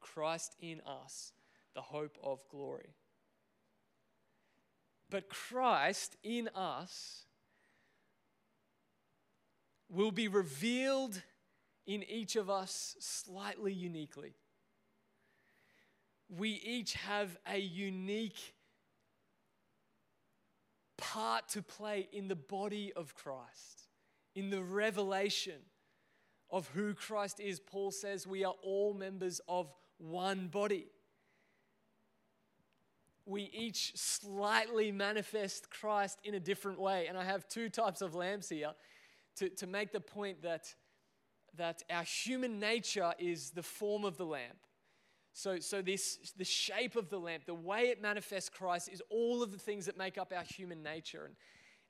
Christ 0.00 0.54
in 0.60 0.80
us, 0.86 1.32
the 1.74 1.82
hope 1.82 2.16
of 2.22 2.40
glory. 2.48 2.94
But 5.10 5.28
Christ 5.28 6.16
in 6.22 6.48
us 6.54 7.24
will 9.88 10.12
be 10.12 10.28
revealed 10.28 11.20
in 11.86 12.04
each 12.04 12.36
of 12.36 12.48
us 12.48 12.96
slightly 13.00 13.72
uniquely. 13.72 14.34
We 16.28 16.50
each 16.50 16.94
have 16.94 17.36
a 17.50 17.58
unique 17.58 18.54
part 20.96 21.48
to 21.48 21.62
play 21.62 22.08
in 22.12 22.28
the 22.28 22.36
body 22.36 22.92
of 22.94 23.16
Christ 23.16 23.89
in 24.34 24.50
the 24.50 24.62
revelation 24.62 25.60
of 26.50 26.68
who 26.68 26.94
Christ 26.94 27.40
is. 27.40 27.60
Paul 27.60 27.90
says 27.90 28.26
we 28.26 28.44
are 28.44 28.54
all 28.62 28.94
members 28.94 29.40
of 29.48 29.72
one 29.98 30.48
body. 30.48 30.86
We 33.26 33.50
each 33.52 33.96
slightly 33.96 34.90
manifest 34.90 35.70
Christ 35.70 36.18
in 36.24 36.34
a 36.34 36.40
different 36.40 36.80
way. 36.80 37.06
And 37.06 37.16
I 37.16 37.24
have 37.24 37.48
two 37.48 37.68
types 37.68 38.00
of 38.00 38.14
lamps 38.14 38.48
here 38.48 38.72
to, 39.36 39.48
to 39.50 39.66
make 39.66 39.92
the 39.92 40.00
point 40.00 40.42
that, 40.42 40.74
that 41.56 41.82
our 41.90 42.02
human 42.02 42.58
nature 42.58 43.12
is 43.18 43.50
the 43.50 43.62
form 43.62 44.04
of 44.04 44.16
the 44.16 44.26
lamp. 44.26 44.58
So, 45.32 45.60
so 45.60 45.80
this 45.80 46.32
the 46.36 46.44
shape 46.44 46.96
of 46.96 47.08
the 47.08 47.18
lamp, 47.18 47.44
the 47.46 47.54
way 47.54 47.88
it 47.88 48.02
manifests 48.02 48.48
Christ, 48.48 48.88
is 48.92 49.00
all 49.10 49.42
of 49.42 49.52
the 49.52 49.58
things 49.58 49.86
that 49.86 49.96
make 49.96 50.18
up 50.18 50.32
our 50.36 50.42
human 50.42 50.82
nature. 50.82 51.24
And, 51.24 51.36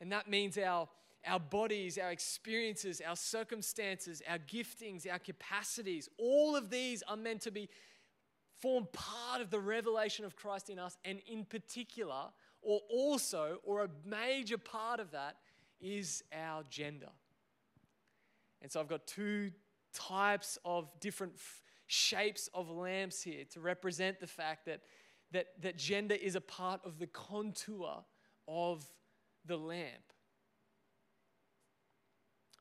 and 0.00 0.12
that 0.12 0.28
means 0.28 0.58
our, 0.58 0.88
our 1.26 1.40
bodies, 1.40 1.98
our 1.98 2.10
experiences, 2.10 3.00
our 3.06 3.16
circumstances, 3.16 4.22
our 4.28 4.38
giftings, 4.38 5.10
our 5.10 5.18
capacities, 5.18 6.08
all 6.18 6.56
of 6.56 6.70
these 6.70 7.02
are 7.02 7.16
meant 7.16 7.42
to 7.42 7.50
be 7.50 7.68
form 8.60 8.86
part 8.92 9.40
of 9.40 9.50
the 9.50 9.58
revelation 9.58 10.24
of 10.24 10.36
Christ 10.36 10.70
in 10.70 10.78
us, 10.78 10.98
and 11.04 11.20
in 11.26 11.44
particular, 11.44 12.26
or 12.62 12.80
also, 12.90 13.58
or 13.64 13.84
a 13.84 13.88
major 14.04 14.58
part 14.58 15.00
of 15.00 15.12
that 15.12 15.36
is 15.80 16.22
our 16.32 16.62
gender. 16.68 17.08
And 18.60 18.70
so 18.70 18.80
I've 18.80 18.88
got 18.88 19.06
two 19.06 19.50
types 19.94 20.58
of 20.64 20.92
different 21.00 21.32
f- 21.36 21.62
shapes 21.86 22.48
of 22.52 22.70
lamps 22.70 23.22
here 23.22 23.44
to 23.52 23.60
represent 23.60 24.20
the 24.20 24.26
fact 24.26 24.66
that, 24.66 24.82
that, 25.32 25.46
that 25.62 25.78
gender 25.78 26.14
is 26.14 26.34
a 26.34 26.40
part 26.40 26.80
of 26.84 26.98
the 26.98 27.06
contour 27.06 28.04
of 28.46 28.84
the 29.46 29.56
lamp. 29.56 30.12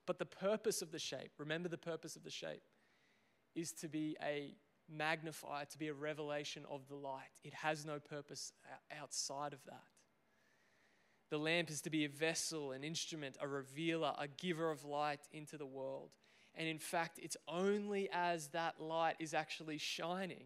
But 0.10 0.18
the 0.18 0.26
purpose 0.26 0.82
of 0.82 0.92
the 0.92 0.98
shape, 0.98 1.34
remember 1.38 1.70
the 1.70 1.78
purpose 1.78 2.16
of 2.16 2.24
the 2.24 2.32
shape, 2.32 2.64
is 3.54 3.72
to 3.74 3.88
be 3.88 4.18
a 4.24 4.56
magnifier, 4.92 5.66
to 5.66 5.78
be 5.78 5.90
a 5.90 5.94
revelation 5.94 6.66
of 6.68 6.88
the 6.88 6.96
light. 6.96 7.30
It 7.44 7.54
has 7.54 7.86
no 7.86 8.00
purpose 8.00 8.52
outside 9.00 9.54
of 9.54 9.64
that. 9.66 9.84
The 11.30 11.38
lamp 11.38 11.70
is 11.70 11.82
to 11.82 11.92
be 11.92 12.06
a 12.06 12.10
vessel, 12.10 12.72
an 12.72 12.84
instrument, 12.84 13.38
a 13.40 13.48
revealer, 13.48 14.16
a 14.18 14.28
giver 14.28 14.72
of 14.72 14.84
light 14.84 15.20
into 15.32 15.60
the 15.60 15.68
world. 15.68 16.10
And 16.56 16.68
in 16.68 16.80
fact, 16.80 17.20
it's 17.22 17.38
only 17.48 18.10
as 18.12 18.48
that 18.48 18.82
light 18.82 19.18
is 19.20 19.36
actually 19.36 19.78
shining 19.78 20.46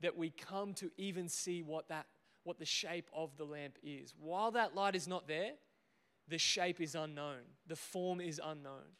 that 0.00 0.16
we 0.16 0.30
come 0.30 0.72
to 0.76 0.90
even 0.96 1.28
see 1.28 1.60
what 1.60 1.88
that 1.88 2.06
what 2.44 2.58
the 2.58 2.64
shape 2.64 3.10
of 3.12 3.36
the 3.36 3.44
lamp 3.44 3.76
is. 3.82 4.14
While 4.18 4.52
that 4.52 4.74
light 4.74 4.94
is 4.94 5.06
not 5.06 5.28
there, 5.28 5.52
the 6.28 6.38
shape 6.38 6.80
is 6.80 6.94
unknown, 6.94 7.40
the 7.66 7.76
form 7.76 8.20
is 8.20 8.40
unknown. 8.42 8.96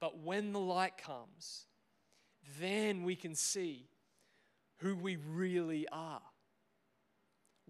But 0.00 0.18
when 0.18 0.52
the 0.52 0.60
light 0.60 0.96
comes, 0.98 1.66
then 2.60 3.04
we 3.04 3.14
can 3.14 3.34
see 3.34 3.88
who 4.78 4.96
we 4.96 5.16
really 5.16 5.86
are, 5.92 6.22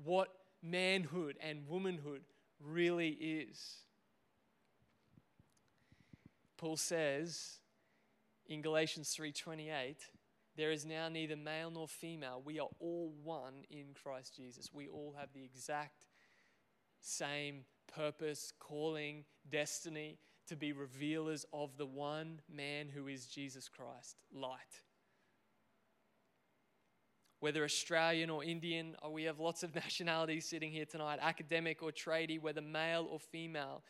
what 0.03 0.29
manhood 0.63 1.37
and 1.43 1.69
womanhood 1.69 2.23
really 2.61 3.11
is. 3.11 3.85
Paul 6.57 6.77
says 6.77 7.59
in 8.47 8.63
Galatians 8.63 9.15
3:28, 9.15 10.11
there 10.55 10.71
is 10.71 10.87
now 10.87 11.09
neither 11.09 11.37
male 11.37 11.71
nor 11.71 11.89
female. 11.89 12.41
We 12.41 12.61
are 12.61 12.69
all 12.79 13.11
one 13.23 13.65
in 13.69 13.95
Christ 13.95 14.37
Jesus. 14.37 14.73
We 14.73 14.89
all 14.89 15.15
have 15.19 15.33
the 15.33 15.45
exact 15.45 16.07
same 17.01 17.65
purpose, 17.95 18.53
calling, 18.59 19.25
destiny 19.51 20.19
to 20.49 20.57
be 20.57 20.73
revealers 20.73 21.47
of 21.53 21.77
the 21.77 21.87
one 21.87 22.41
man 22.53 22.89
who 22.89 23.09
is 23.09 23.27
Jesus 23.27 23.69
Christ, 23.69 24.17
light. 24.33 24.83
Whether 27.41 27.65
Australian 27.65 28.31
or 28.31 28.45
Indian, 28.45 28.97
or 29.03 29.13
we 29.13 29.25
have 29.25 29.41
lots 29.41 29.63
of 29.63 29.75
nationalities 29.75 30.47
sitting 30.47 30.71
here 30.71 30.85
tonight, 30.85 31.19
academic 31.21 31.83
or 31.83 31.91
tradie, 31.91 32.41
whether 32.41 32.61
male 32.61 33.09
or 33.11 33.19
female, 33.19 33.83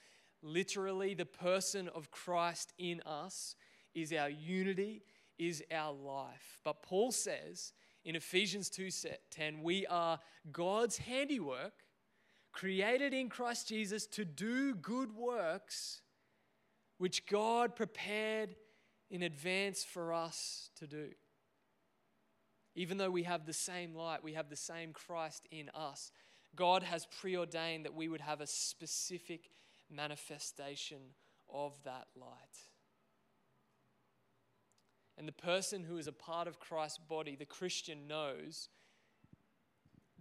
literally 0.43 1.15
the 1.15 1.27
person 1.27 1.89
of 1.89 2.11
Christ 2.11 2.73
in 2.79 3.01
us 3.03 3.55
is 3.95 4.13
our 4.13 4.31
unity, 4.31 5.03
is 5.39 5.63
our 5.71 5.93
life. 5.93 6.59
But 6.65 6.83
Paul 6.83 7.13
says 7.13 7.73
in 8.05 8.17
Ephesians 8.17 8.71
2:10, 8.71 9.63
we 9.63 9.87
are 9.87 10.19
God's 10.51 10.99
handiwork 10.99 11.85
created 12.53 13.15
in 13.15 13.29
Christ 13.29 13.69
Jesus 13.69 14.07
to 14.09 14.25
do 14.25 14.75
good 14.75 15.17
works 15.17 16.01
which 16.99 17.27
God 17.27 17.75
prepared 17.75 18.55
in 19.11 19.23
advance 19.23 19.83
for 19.85 20.13
us 20.13 20.71
to 20.77 20.87
do. 20.87 21.09
Even 22.75 22.97
though 22.97 23.11
we 23.11 23.25
have 23.25 23.45
the 23.45 23.53
same 23.53 23.95
light, 23.95 24.25
we 24.25 24.35
have 24.35 24.49
the 24.49 24.57
same 24.57 24.93
Christ 24.93 25.47
in 25.51 25.69
us, 25.75 26.13
God 26.55 26.83
has 26.83 27.07
preordained 27.07 27.85
that 27.85 27.95
we 27.95 28.09
would 28.09 28.21
have 28.21 28.41
a 28.41 28.47
specific 28.47 29.51
manifestation 29.91 30.99
of 31.53 31.73
that 31.85 32.07
light. 32.17 32.29
And 35.19 35.29
the 35.29 35.33
person 35.33 35.85
who 35.85 35.99
is 35.99 36.07
a 36.07 36.13
part 36.13 36.49
of 36.49 36.59
Christ's 36.59 36.99
body, 36.99 37.37
the 37.37 37.45
Christian, 37.45 38.07
knows 38.07 38.69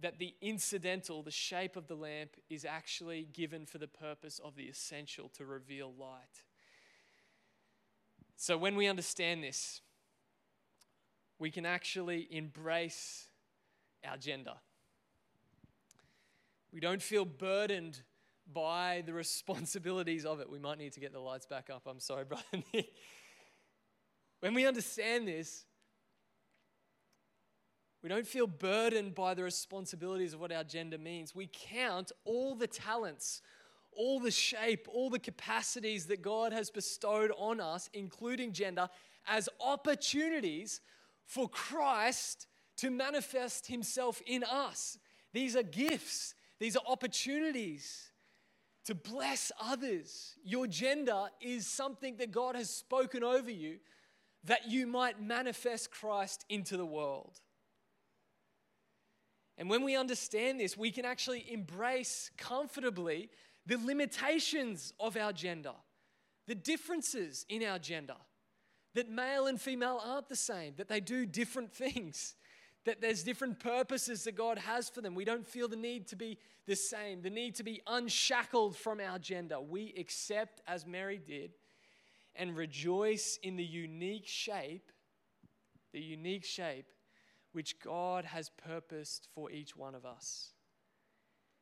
that 0.02 0.18
the 0.18 0.34
incidental, 0.40 1.22
the 1.22 1.30
shape 1.30 1.76
of 1.76 1.86
the 1.86 1.94
lamp, 1.94 2.30
is 2.50 2.64
actually 2.64 3.28
given 3.32 3.64
for 3.66 3.78
the 3.78 3.88
purpose 3.88 4.40
of 4.44 4.56
the 4.56 4.64
essential 4.64 5.28
to 5.30 5.44
reveal 5.44 5.92
light. 5.98 6.44
So 8.36 8.58
when 8.58 8.74
we 8.74 8.88
understand 8.88 9.42
this, 9.42 9.80
we 11.38 11.50
can 11.50 11.64
actually 11.64 12.26
embrace 12.30 13.28
our 14.08 14.16
gender. 14.16 14.54
We 16.72 16.80
don't 16.80 17.02
feel 17.02 17.24
burdened 17.24 18.00
by 18.52 19.02
the 19.06 19.12
responsibilities 19.12 20.24
of 20.24 20.40
it. 20.40 20.50
We 20.50 20.58
might 20.58 20.78
need 20.78 20.92
to 20.94 21.00
get 21.00 21.12
the 21.12 21.20
lights 21.20 21.46
back 21.46 21.70
up. 21.70 21.82
I'm 21.86 22.00
sorry, 22.00 22.24
brother 22.28 22.44
When 24.40 24.54
we 24.54 24.66
understand 24.66 25.28
this, 25.28 25.64
we 28.02 28.08
don't 28.08 28.26
feel 28.26 28.46
burdened 28.46 29.14
by 29.14 29.34
the 29.34 29.44
responsibilities 29.44 30.34
of 30.34 30.40
what 30.40 30.52
our 30.52 30.64
gender 30.64 30.98
means. 30.98 31.34
We 31.34 31.48
count 31.52 32.10
all 32.24 32.56
the 32.56 32.66
talents, 32.66 33.42
all 33.92 34.18
the 34.18 34.30
shape, 34.30 34.88
all 34.92 35.08
the 35.08 35.20
capacities 35.20 36.06
that 36.06 36.20
God 36.20 36.52
has 36.52 36.68
bestowed 36.68 37.30
on 37.36 37.60
us, 37.60 37.88
including 37.92 38.52
gender, 38.52 38.88
as 39.28 39.48
opportunities 39.60 40.80
for 41.26 41.48
Christ 41.48 42.48
to 42.78 42.90
manifest 42.90 43.68
himself 43.68 44.20
in 44.26 44.42
us. 44.42 44.98
These 45.32 45.54
are 45.54 45.62
gifts, 45.62 46.34
these 46.58 46.76
are 46.76 46.82
opportunities 46.86 48.10
to 48.84 48.96
bless 48.96 49.52
others. 49.60 50.34
Your 50.44 50.66
gender 50.66 51.26
is 51.40 51.68
something 51.68 52.16
that 52.16 52.32
God 52.32 52.56
has 52.56 52.68
spoken 52.68 53.22
over 53.22 53.50
you 53.50 53.78
that 54.44 54.68
you 54.68 54.88
might 54.88 55.22
manifest 55.22 55.92
Christ 55.92 56.44
into 56.48 56.76
the 56.76 56.84
world. 56.84 57.40
And 59.58 59.68
when 59.68 59.84
we 59.84 59.96
understand 59.96 60.58
this, 60.58 60.76
we 60.76 60.90
can 60.90 61.04
actually 61.04 61.50
embrace 61.52 62.30
comfortably 62.36 63.30
the 63.66 63.76
limitations 63.76 64.92
of 64.98 65.16
our 65.16 65.32
gender, 65.32 65.74
the 66.46 66.54
differences 66.54 67.46
in 67.48 67.62
our 67.62 67.78
gender, 67.78 68.16
that 68.94 69.08
male 69.08 69.46
and 69.46 69.60
female 69.60 70.00
aren't 70.02 70.28
the 70.28 70.36
same, 70.36 70.74
that 70.76 70.88
they 70.88 71.00
do 71.00 71.26
different 71.26 71.72
things, 71.72 72.34
that 72.84 73.00
there's 73.00 73.22
different 73.22 73.60
purposes 73.60 74.24
that 74.24 74.36
God 74.36 74.58
has 74.58 74.88
for 74.88 75.00
them. 75.00 75.14
We 75.14 75.24
don't 75.24 75.46
feel 75.46 75.68
the 75.68 75.76
need 75.76 76.08
to 76.08 76.16
be 76.16 76.38
the 76.66 76.74
same, 76.74 77.22
the 77.22 77.30
need 77.30 77.54
to 77.56 77.62
be 77.62 77.80
unshackled 77.86 78.76
from 78.76 79.00
our 79.00 79.18
gender. 79.18 79.60
We 79.60 79.94
accept, 79.98 80.60
as 80.66 80.86
Mary 80.86 81.20
did, 81.24 81.52
and 82.34 82.56
rejoice 82.56 83.38
in 83.42 83.56
the 83.56 83.64
unique 83.64 84.26
shape, 84.26 84.90
the 85.92 86.00
unique 86.00 86.44
shape 86.44 86.86
which 87.52 87.80
God 87.80 88.24
has 88.24 88.50
purposed 88.50 89.28
for 89.34 89.50
each 89.50 89.76
one 89.76 89.94
of 89.94 90.04
us. 90.04 90.50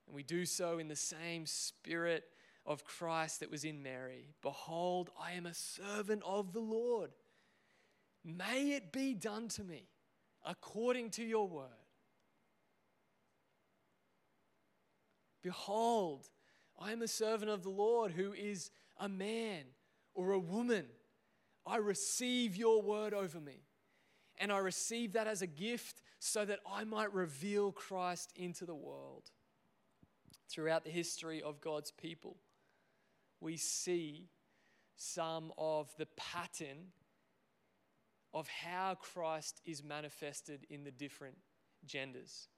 And 0.07 0.14
we 0.14 0.22
do 0.22 0.44
so 0.44 0.79
in 0.79 0.88
the 0.88 0.96
same 0.96 1.46
spirit 1.46 2.24
of 2.66 2.85
Christ 2.85 3.40
that 3.40 3.50
was 3.50 3.64
in 3.64 3.83
Mary. 3.83 4.35
Behold, 4.42 5.11
I 5.20 5.33
am 5.33 5.46
a 5.46 5.55
servant 5.55 6.22
of 6.24 6.53
the 6.53 6.61
Lord. 6.61 7.11
May 8.24 8.72
it 8.72 8.92
be 8.92 9.14
done 9.14 9.48
to 9.48 9.64
me 9.64 9.88
according 10.44 11.11
to 11.11 11.24
your 11.24 11.48
word. 11.48 11.68
Behold, 15.42 16.29
I 16.79 16.92
am 16.92 17.03
a 17.03 17.09
servant 17.09 17.50
of 17.50 17.62
the 17.62 17.70
Lord 17.70 18.12
who 18.12 18.33
is 18.33 18.70
a 18.98 19.09
man 19.09 19.64
or 20.14 20.33
a 20.33 20.38
woman. 20.38 20.87
I 21.66 21.76
receive 21.76 22.57
your 22.57 22.83
word 22.83 23.14
over 23.14 23.40
me. 23.40 23.62
And 24.40 24.50
I 24.50 24.59
receive 24.59 25.12
that 25.12 25.26
as 25.26 25.42
a 25.42 25.46
gift 25.46 26.03
so 26.18 26.44
that 26.46 26.61
I 26.68 26.85
might 26.85 27.12
reveal 27.12 27.70
Christ 27.70 28.33
into 28.35 28.64
the 28.64 28.74
world. 28.74 29.31
Throughout 30.48 30.85
the 30.85 30.90
history 30.90 31.42
of 31.42 31.61
God's 31.61 31.92
people, 31.92 32.37
we 33.40 33.57
see 33.57 34.31
some 34.96 35.53
of 35.57 35.88
the 35.98 36.07
pattern 36.16 36.88
of 38.33 38.48
how 38.48 38.96
Christ 39.00 39.61
is 39.64 39.85
manifested 39.85 40.66
in 40.70 40.85
the 40.85 40.90
different 40.90 41.37
genders. 41.85 42.48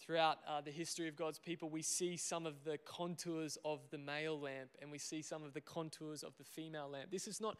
Throughout 0.00 0.38
uh, 0.48 0.60
the 0.60 0.70
history 0.70 1.08
of 1.08 1.16
God's 1.16 1.38
people, 1.38 1.68
we 1.68 1.82
see 1.82 2.16
some 2.16 2.46
of 2.46 2.64
the 2.64 2.78
contours 2.78 3.58
of 3.64 3.80
the 3.90 3.98
male 3.98 4.38
lamp 4.38 4.70
and 4.80 4.90
we 4.90 4.98
see 4.98 5.20
some 5.20 5.42
of 5.42 5.52
the 5.52 5.60
contours 5.60 6.22
of 6.22 6.36
the 6.38 6.44
female 6.44 6.88
lamp. 6.88 7.10
This 7.10 7.26
is 7.26 7.40
not 7.40 7.56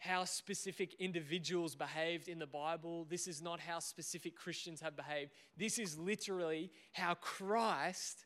how 0.00 0.24
specific 0.24 0.94
individuals 0.94 1.74
behaved 1.74 2.26
in 2.26 2.38
the 2.38 2.46
Bible. 2.46 3.06
This 3.08 3.28
is 3.28 3.42
not 3.42 3.60
how 3.60 3.78
specific 3.78 4.34
Christians 4.34 4.80
have 4.80 4.96
behaved. 4.96 5.30
This 5.58 5.78
is 5.78 5.98
literally 5.98 6.70
how 6.92 7.14
Christ 7.14 8.24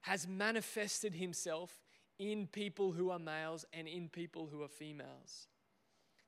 has 0.00 0.26
manifested 0.26 1.14
himself 1.14 1.78
in 2.18 2.48
people 2.48 2.90
who 2.90 3.10
are 3.10 3.20
males 3.20 3.64
and 3.72 3.86
in 3.86 4.08
people 4.08 4.48
who 4.50 4.62
are 4.62 4.68
females. 4.68 5.46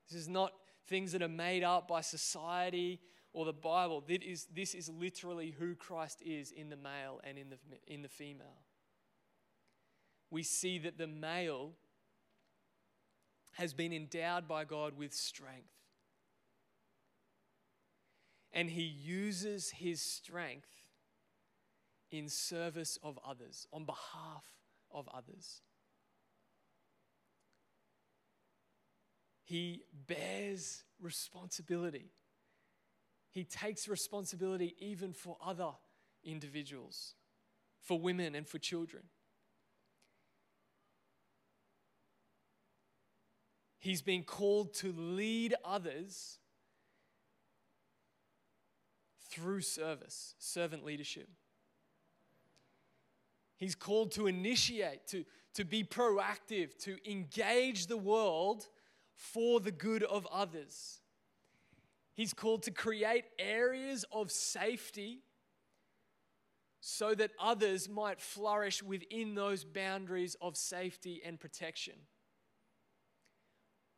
This 0.08 0.20
is 0.20 0.28
not 0.28 0.52
things 0.86 1.10
that 1.10 1.22
are 1.22 1.28
made 1.28 1.64
up 1.64 1.88
by 1.88 2.00
society 2.00 3.00
or 3.32 3.44
the 3.44 3.52
Bible. 3.52 4.00
This 4.06 4.20
is, 4.24 4.46
this 4.54 4.74
is 4.74 4.88
literally 4.88 5.50
who 5.58 5.74
Christ 5.74 6.22
is 6.24 6.52
in 6.52 6.68
the 6.68 6.76
male 6.76 7.20
and 7.24 7.36
in 7.36 7.50
the, 7.50 7.58
in 7.92 8.02
the 8.02 8.08
female. 8.08 8.62
We 10.30 10.44
see 10.44 10.78
that 10.78 10.98
the 10.98 11.08
male 11.08 11.72
has 13.54 13.72
been 13.72 13.92
endowed 13.92 14.46
by 14.46 14.64
God 14.64 14.96
with 14.96 15.12
strength. 15.12 15.70
And 18.52 18.70
he 18.70 18.82
uses 18.82 19.70
his 19.70 20.00
strength 20.00 20.68
in 22.10 22.28
service 22.28 22.98
of 23.02 23.18
others, 23.26 23.66
on 23.72 23.84
behalf 23.84 24.44
of 24.92 25.08
others. 25.12 25.62
He 29.42 29.82
bears 30.06 30.84
responsibility. 31.00 32.12
He 33.30 33.44
takes 33.44 33.88
responsibility 33.88 34.76
even 34.78 35.12
for 35.12 35.36
other 35.44 35.72
individuals, 36.22 37.14
for 37.80 37.98
women 37.98 38.34
and 38.36 38.46
for 38.48 38.58
children. 38.58 39.02
He's 43.84 44.00
been 44.00 44.22
called 44.22 44.72
to 44.76 44.94
lead 44.96 45.54
others 45.62 46.38
through 49.28 49.60
service, 49.60 50.34
servant 50.38 50.86
leadership. 50.86 51.28
He's 53.58 53.74
called 53.74 54.12
to 54.12 54.26
initiate, 54.26 55.06
to, 55.08 55.26
to 55.52 55.66
be 55.66 55.84
proactive, 55.84 56.74
to 56.84 56.96
engage 57.06 57.86
the 57.86 57.98
world 57.98 58.68
for 59.16 59.60
the 59.60 59.70
good 59.70 60.02
of 60.02 60.26
others. 60.32 61.02
He's 62.14 62.32
called 62.32 62.62
to 62.62 62.70
create 62.70 63.26
areas 63.38 64.06
of 64.10 64.30
safety 64.32 65.18
so 66.80 67.14
that 67.14 67.32
others 67.38 67.86
might 67.86 68.18
flourish 68.18 68.82
within 68.82 69.34
those 69.34 69.62
boundaries 69.62 70.38
of 70.40 70.56
safety 70.56 71.20
and 71.22 71.38
protection. 71.38 71.96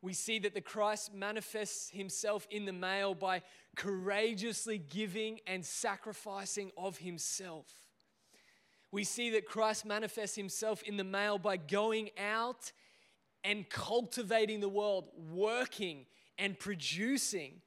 We 0.01 0.13
see 0.13 0.39
that 0.39 0.53
the 0.53 0.61
Christ 0.61 1.13
manifests 1.13 1.89
himself 1.89 2.47
in 2.51 2.65
the 2.65 2.73
male 2.73 3.15
by 3.15 3.41
courageously 3.75 4.77
giving 4.77 5.39
and 5.47 5.65
sacrificing 5.65 6.71
of 6.77 6.99
himself. 6.99 7.65
We 8.91 9.03
see 9.03 9.31
that 9.31 9.45
Christ 9.45 9.85
manifests 9.85 10.35
himself 10.35 10.81
in 10.83 10.97
the 10.97 11.03
male 11.03 11.37
by 11.37 11.57
going 11.57 12.11
out 12.17 12.71
and 13.43 13.67
cultivating 13.69 14.59
the 14.59 14.69
world, 14.69 15.09
working 15.31 16.05
and 16.37 16.57
producing 16.57 17.61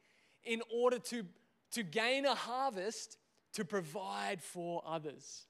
in 0.45 0.63
order 0.73 0.99
to, 0.99 1.25
to 1.73 1.83
gain 1.83 2.27
a 2.27 2.35
harvest 2.35 3.19
to 3.55 3.65
provide 3.65 4.43
for 4.43 4.83
others. 4.87 5.47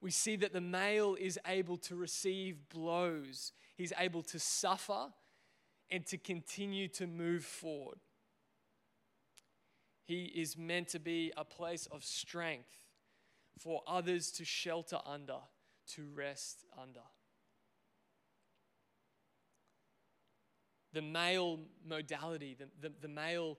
We 0.00 0.10
see 0.10 0.36
that 0.36 0.52
the 0.52 0.60
male 0.60 1.16
is 1.18 1.38
able 1.46 1.76
to 1.78 1.94
receive 1.94 2.68
blows, 2.68 3.52
he's 3.76 3.92
able 3.98 4.22
to 4.24 4.38
suffer 4.38 5.08
and 5.90 6.06
to 6.06 6.16
continue 6.16 6.88
to 6.88 7.06
move 7.06 7.44
forward. 7.44 7.98
He 10.04 10.24
is 10.24 10.56
meant 10.56 10.88
to 10.88 10.98
be 10.98 11.32
a 11.36 11.44
place 11.44 11.86
of 11.86 12.02
strength 12.02 12.84
for 13.58 13.82
others 13.86 14.30
to 14.32 14.44
shelter 14.44 14.98
under, 15.04 15.38
to 15.94 16.06
rest 16.14 16.64
under. 16.80 17.00
The 20.92 21.02
male 21.02 21.60
modality, 21.86 22.56
the, 22.58 22.68
the, 22.80 22.92
the 23.00 23.08
male 23.08 23.58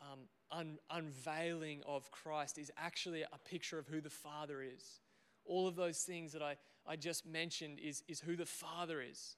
um, 0.00 0.20
un, 0.50 0.78
unveiling 0.90 1.82
of 1.86 2.10
Christ 2.10 2.58
is 2.58 2.72
actually 2.76 3.22
a 3.22 3.38
picture 3.48 3.78
of 3.78 3.86
who 3.86 4.00
the 4.00 4.10
Father 4.10 4.62
is. 4.62 5.01
All 5.44 5.66
of 5.66 5.76
those 5.76 6.00
things 6.00 6.32
that 6.32 6.42
I, 6.42 6.56
I 6.86 6.96
just 6.96 7.26
mentioned 7.26 7.78
is, 7.78 8.02
is 8.08 8.20
who 8.20 8.36
the 8.36 8.46
Father 8.46 9.00
is 9.00 9.36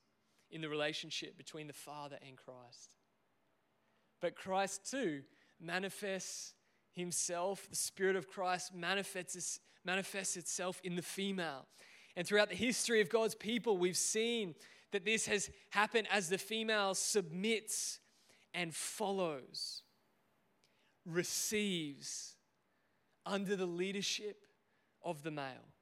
in 0.51 0.61
the 0.61 0.69
relationship 0.69 1.37
between 1.37 1.67
the 1.67 1.73
Father 1.73 2.19
and 2.27 2.37
Christ. 2.37 2.90
But 4.21 4.37
Christ 4.37 4.90
too 4.90 5.23
manifests 5.61 6.55
himself, 6.93 7.67
the 7.69 7.77
Spirit 7.77 8.17
of 8.17 8.29
Christ 8.29 8.75
manifests, 8.75 9.61
manifests 9.85 10.37
itself 10.37 10.81
in 10.85 10.97
the 10.97 11.03
female. 11.03 11.67
And 12.17 12.27
throughout 12.27 12.49
the 12.49 12.55
history 12.55 13.01
of 13.01 13.09
God's 13.09 13.35
people, 13.35 13.77
we've 13.77 13.97
seen 13.97 14.55
that 14.93 15.05
this 15.05 15.27
has 15.27 15.51
happened 15.71 16.07
as 16.11 16.29
the 16.29 16.38
female 16.38 16.95
submits 16.95 17.99
and 18.55 18.73
follows, 18.73 19.83
receives 21.05 22.37
under 23.27 23.57
the 23.57 23.67
leadership 23.67 24.47
of 25.03 25.25
the 25.25 25.33
male. 25.33 25.73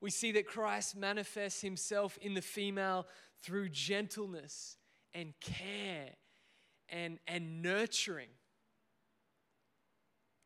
We 0.00 0.10
see 0.10 0.32
that 0.32 0.46
Christ 0.46 0.96
manifests 0.96 1.60
himself 1.60 2.18
in 2.22 2.34
the 2.34 2.42
female 2.42 3.06
through 3.42 3.68
gentleness 3.68 4.76
and 5.14 5.34
care 5.40 6.10
and, 6.88 7.18
and 7.26 7.62
nurturing. 7.62 8.30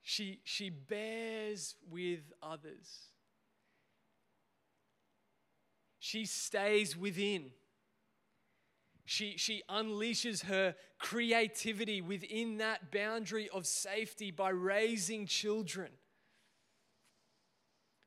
She, 0.03 0.40
she 0.45 0.71
bears 0.71 1.77
with 1.90 2.21
others. 2.43 3.09
She 5.99 6.27
stays 6.27 6.97
within. 6.97 7.53
She, 9.07 9.37
she 9.37 9.62
unleashes 9.71 10.45
her 10.45 10.75
creativity 10.99 12.01
within 12.01 12.59
that 12.59 12.90
boundary 12.90 13.49
of 13.49 13.67
safety 13.67 14.31
by 14.31 14.51
raising 14.51 15.27
children, 15.27 15.90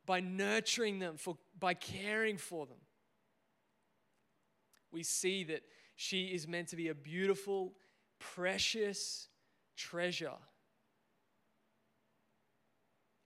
by 0.07 0.19
nurturing 0.19 0.97
them, 0.97 1.17
for, 1.17 1.37
by 1.59 1.75
caring 1.75 2.37
for 2.37 2.65
them. 2.65 2.79
We 4.91 5.03
see 5.03 5.43
that 5.43 5.61
she 5.95 6.27
is 6.27 6.47
meant 6.47 6.69
to 6.69 6.75
be 6.75 6.87
a 6.87 6.95
beautiful, 6.95 7.73
precious 8.17 9.27
treasure 9.75 10.31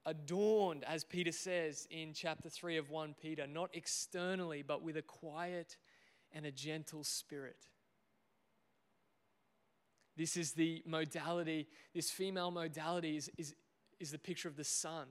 adorned, 0.06 0.84
as 0.86 1.04
Peter 1.04 1.32
says 1.32 1.88
in 1.92 2.14
chapter 2.14 2.50
3 2.50 2.78
of 2.78 2.90
1 2.90 3.16
Peter, 3.22 3.46
not 3.48 3.70
externally, 3.74 4.64
but 4.64 4.82
with 4.82 4.98
a 4.98 5.02
quiet 5.02 5.78
and 6.34 6.46
a 6.46 6.52
gentle 6.52 7.04
spirit. 7.04 7.68
This 10.18 10.36
is 10.36 10.54
the 10.54 10.84
modality, 10.86 11.68
this 11.94 12.12
female 12.12 12.52
modality 12.52 13.18
is, 13.18 13.30
is, 13.38 13.56
is 14.00 14.12
the 14.12 14.18
picture 14.18 14.48
of 14.48 14.56
the 14.56 14.64
Son. 14.64 15.08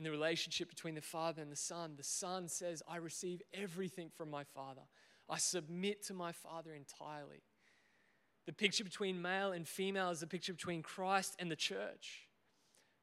In 0.00 0.04
the 0.04 0.10
relationship 0.10 0.70
between 0.70 0.94
the 0.94 1.02
Father 1.02 1.42
and 1.42 1.52
the 1.52 1.56
Son, 1.56 1.92
the 1.94 2.02
Son 2.02 2.48
says, 2.48 2.82
I 2.88 2.96
receive 2.96 3.42
everything 3.52 4.08
from 4.08 4.30
my 4.30 4.44
Father. 4.44 4.80
I 5.28 5.36
submit 5.36 6.06
to 6.06 6.14
my 6.14 6.32
Father 6.32 6.72
entirely. 6.72 7.42
The 8.46 8.54
picture 8.54 8.82
between 8.82 9.20
male 9.20 9.52
and 9.52 9.68
female 9.68 10.08
is 10.08 10.20
the 10.20 10.26
picture 10.26 10.54
between 10.54 10.82
Christ 10.82 11.36
and 11.38 11.50
the 11.50 11.54
church. 11.54 12.28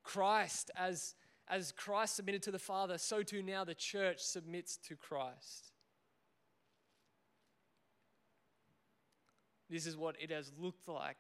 Christ, 0.02 0.72
as, 0.76 1.14
as 1.48 1.72
Christ 1.72 2.16
submitted 2.16 2.42
to 2.42 2.52
the 2.52 2.58
Father, 2.58 2.98
so 2.98 3.22
too 3.22 3.44
now 3.44 3.64
the 3.64 3.76
church 3.76 4.18
submits 4.22 4.76
to 4.88 4.96
Christ. 4.96 5.74
This 9.70 9.86
is 9.86 9.96
what 9.96 10.16
it 10.20 10.32
has 10.32 10.52
looked 10.58 10.90
like 10.90 11.18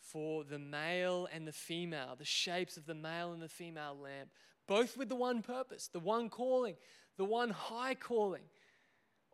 for 0.00 0.44
the 0.44 0.58
male 0.58 1.28
and 1.32 1.46
the 1.46 1.52
female, 1.52 2.14
the 2.16 2.24
shapes 2.24 2.76
of 2.76 2.86
the 2.86 2.94
male 2.94 3.32
and 3.32 3.42
the 3.42 3.48
female 3.48 3.96
lamp, 4.00 4.30
both 4.66 4.96
with 4.96 5.08
the 5.08 5.16
one 5.16 5.42
purpose, 5.42 5.88
the 5.88 6.00
one 6.00 6.28
calling, 6.28 6.76
the 7.16 7.24
one 7.24 7.50
high 7.50 7.94
calling 7.94 8.44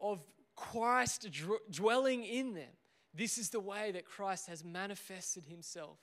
of 0.00 0.22
Christ 0.56 1.28
dwelling 1.70 2.24
in 2.24 2.54
them. 2.54 2.72
This 3.12 3.38
is 3.38 3.50
the 3.50 3.60
way 3.60 3.92
that 3.92 4.04
Christ 4.04 4.48
has 4.48 4.64
manifested 4.64 5.44
himself 5.44 5.98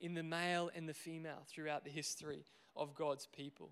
in 0.00 0.14
the 0.14 0.22
male 0.22 0.70
and 0.74 0.88
the 0.88 0.94
female 0.94 1.44
throughout 1.46 1.84
the 1.84 1.90
history 1.90 2.44
of 2.76 2.94
God's 2.94 3.26
people. 3.26 3.70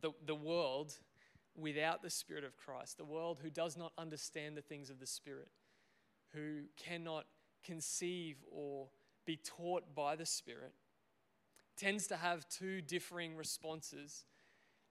The, 0.00 0.10
the 0.26 0.34
world 0.34 0.94
without 1.56 2.02
the 2.02 2.10
Spirit 2.10 2.44
of 2.44 2.56
Christ, 2.56 2.98
the 2.98 3.04
world 3.04 3.38
who 3.42 3.50
does 3.50 3.76
not 3.76 3.92
understand 3.96 4.56
the 4.56 4.62
things 4.62 4.90
of 4.90 5.00
the 5.00 5.06
Spirit, 5.06 5.48
who 6.32 6.62
cannot 6.76 7.26
conceive 7.64 8.36
or 8.50 8.88
be 9.24 9.36
taught 9.36 9.94
by 9.94 10.16
the 10.16 10.26
Spirit, 10.26 10.72
tends 11.76 12.06
to 12.08 12.16
have 12.16 12.48
two 12.48 12.80
differing 12.80 13.36
responses 13.36 14.24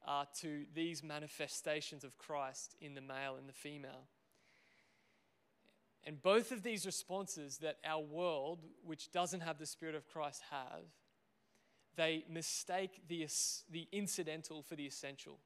uh, 0.05 0.25
to 0.41 0.65
these 0.73 1.03
manifestations 1.03 2.03
of 2.03 2.17
Christ 2.17 2.75
in 2.81 2.93
the 2.93 3.01
male 3.01 3.35
and 3.37 3.47
the 3.47 3.53
female. 3.53 4.07
And 6.05 6.21
both 6.21 6.51
of 6.51 6.63
these 6.63 6.85
responses 6.85 7.57
that 7.59 7.77
our 7.85 8.01
world, 8.01 8.59
which 8.83 9.11
doesn't 9.11 9.39
have 9.39 9.57
the 9.57 9.65
Spirit 9.65 9.95
of 9.95 10.05
Christ, 10.07 10.41
have, 10.51 10.83
they 11.95 12.25
mistake 12.29 13.01
the, 13.07 13.25
the 13.69 13.87
incidental 13.91 14.61
for 14.61 14.75
the 14.75 14.85
essential. 14.85 15.39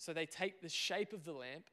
So 0.00 0.14
they 0.14 0.24
take 0.24 0.62
the 0.62 0.68
shape 0.70 1.12
of 1.12 1.24
the 1.24 1.34
lamp 1.34 1.66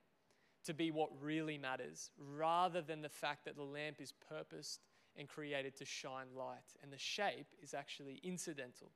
to 0.66 0.74
be 0.74 0.92
what 0.92 1.10
really 1.22 1.58
matters, 1.58 2.12
rather 2.18 2.82
than 2.82 3.02
the 3.02 3.08
fact 3.08 3.46
that 3.46 3.56
the 3.56 3.64
lamp 3.64 4.02
is 4.02 4.12
purposed 4.12 4.82
and 5.16 5.30
created 5.30 5.78
to 5.78 5.86
shine 5.86 6.28
light. 6.36 6.76
And 6.84 6.92
the 6.92 6.98
shape 6.98 7.48
is 7.64 7.74
actually 7.74 8.20
incidental, 8.24 8.92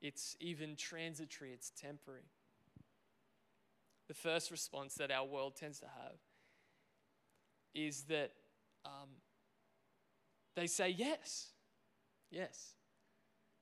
it's 0.00 0.36
even 0.38 0.76
transitory, 0.76 1.52
it's 1.52 1.70
temporary. 1.70 2.30
The 4.06 4.14
first 4.14 4.52
response 4.52 4.94
that 4.94 5.10
our 5.10 5.26
world 5.26 5.56
tends 5.56 5.80
to 5.80 5.86
have 5.86 6.18
is 7.74 8.04
that 8.04 8.30
um, 8.84 9.08
they 10.54 10.68
say 10.68 10.90
yes. 10.90 11.48
Yes. 12.30 12.74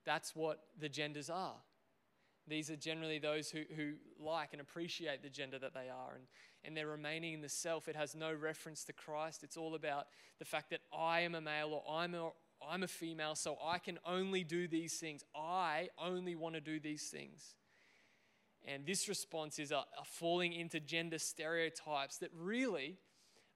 That's 0.04 0.36
what 0.36 0.60
the 0.78 0.90
genders 0.90 1.30
are. 1.30 1.56
These 2.46 2.70
are 2.70 2.76
generally 2.76 3.18
those 3.18 3.50
who, 3.50 3.62
who 3.74 3.92
like 4.18 4.50
and 4.52 4.60
appreciate 4.60 5.22
the 5.22 5.30
gender 5.30 5.58
that 5.58 5.72
they 5.72 5.88
are, 5.88 6.14
and, 6.14 6.24
and 6.62 6.76
they're 6.76 6.86
remaining 6.86 7.34
in 7.34 7.40
the 7.40 7.48
self. 7.48 7.88
It 7.88 7.96
has 7.96 8.14
no 8.14 8.32
reference 8.34 8.84
to 8.84 8.92
Christ. 8.92 9.42
It's 9.42 9.56
all 9.56 9.74
about 9.74 10.08
the 10.38 10.44
fact 10.44 10.70
that 10.70 10.80
I 10.96 11.20
am 11.20 11.34
a 11.34 11.40
male 11.40 11.72
or 11.72 11.98
I'm 11.98 12.14
a, 12.14 12.30
I'm 12.68 12.82
a 12.82 12.88
female, 12.88 13.34
so 13.34 13.56
I 13.64 13.78
can 13.78 13.98
only 14.06 14.44
do 14.44 14.68
these 14.68 14.94
things. 14.98 15.24
I 15.34 15.88
only 15.98 16.34
want 16.34 16.54
to 16.54 16.60
do 16.60 16.78
these 16.78 17.08
things. 17.08 17.54
And 18.66 18.86
this 18.86 19.08
response 19.08 19.58
is 19.58 19.70
a, 19.70 19.76
a 19.76 20.04
falling 20.04 20.52
into 20.52 20.80
gender 20.80 21.18
stereotypes 21.18 22.18
that 22.18 22.30
really 22.34 22.98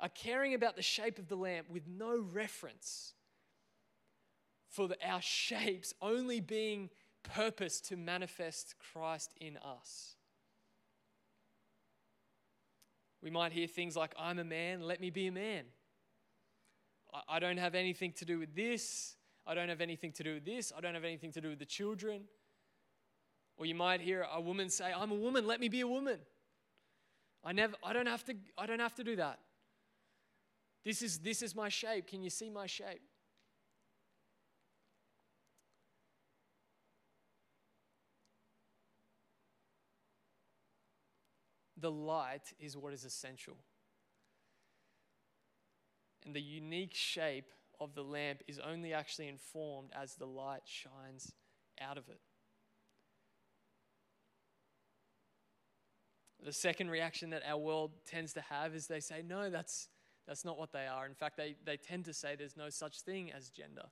are 0.00 0.10
caring 0.10 0.54
about 0.54 0.76
the 0.76 0.82
shape 0.82 1.18
of 1.18 1.28
the 1.28 1.36
lamp 1.36 1.68
with 1.70 1.86
no 1.86 2.18
reference 2.32 3.14
for 4.68 4.88
the, 4.88 4.96
our 5.06 5.22
shapes 5.22 5.94
only 6.00 6.40
being 6.40 6.90
purpose 7.22 7.80
to 7.82 7.96
manifest 7.96 8.74
Christ 8.92 9.32
in 9.40 9.56
us. 9.58 10.16
We 13.22 13.30
might 13.30 13.52
hear 13.52 13.66
things 13.66 13.96
like, 13.96 14.14
I'm 14.18 14.38
a 14.38 14.44
man, 14.44 14.82
let 14.82 15.00
me 15.00 15.10
be 15.10 15.26
a 15.26 15.32
man. 15.32 15.64
I, 17.28 17.38
don't 17.38 17.56
have 17.56 17.74
anything 17.74 18.12
to 18.18 18.24
do 18.24 18.38
with 18.38 18.54
this. 18.54 19.16
I 19.46 19.54
don't 19.54 19.70
have 19.70 19.80
anything 19.80 20.12
to 20.12 20.22
do 20.22 20.34
with 20.34 20.44
this. 20.44 20.72
I 20.76 20.80
don't 20.80 20.94
have 20.94 21.04
anything 21.04 21.32
to 21.32 21.40
do 21.40 21.48
with 21.48 21.58
the 21.58 21.64
children. 21.64 22.24
Or 23.56 23.66
you 23.66 23.74
might 23.74 24.00
hear 24.00 24.26
a 24.32 24.40
woman 24.40 24.68
say, 24.68 24.92
I'm 24.94 25.10
a 25.10 25.16
woman, 25.16 25.46
let 25.46 25.58
me 25.58 25.68
be 25.68 25.80
a 25.80 25.86
woman. 25.86 26.18
I 27.44 27.52
never 27.52 27.74
I 27.82 27.92
don't 27.92 28.06
have 28.06 28.24
to 28.24 28.34
I 28.56 28.66
don't 28.66 28.80
have 28.80 28.94
to 28.96 29.04
do 29.04 29.16
that. 29.16 29.38
This 30.84 31.02
is 31.02 31.18
this 31.18 31.42
is 31.42 31.54
my 31.54 31.68
shape. 31.68 32.06
Can 32.06 32.22
you 32.22 32.30
see 32.30 32.50
my 32.50 32.66
shape? 32.66 33.02
The 41.80 41.90
light 41.90 42.52
is 42.58 42.76
what 42.76 42.92
is 42.92 43.04
essential. 43.04 43.56
And 46.24 46.34
the 46.34 46.40
unique 46.40 46.94
shape 46.94 47.52
of 47.80 47.94
the 47.94 48.02
lamp 48.02 48.42
is 48.48 48.58
only 48.58 48.92
actually 48.92 49.28
informed 49.28 49.90
as 50.00 50.14
the 50.14 50.26
light 50.26 50.62
shines 50.64 51.32
out 51.80 51.96
of 51.96 52.08
it. 52.08 52.20
The 56.44 56.52
second 56.52 56.90
reaction 56.90 57.30
that 57.30 57.42
our 57.46 57.58
world 57.58 57.92
tends 58.06 58.32
to 58.34 58.40
have 58.40 58.74
is 58.74 58.86
they 58.86 59.00
say, 59.00 59.22
no, 59.26 59.50
that's, 59.50 59.88
that's 60.26 60.44
not 60.44 60.58
what 60.58 60.72
they 60.72 60.86
are. 60.86 61.06
In 61.06 61.14
fact, 61.14 61.36
they, 61.36 61.56
they 61.64 61.76
tend 61.76 62.04
to 62.06 62.14
say 62.14 62.36
there's 62.36 62.56
no 62.56 62.70
such 62.70 63.00
thing 63.00 63.32
as 63.32 63.50
gender. 63.50 63.86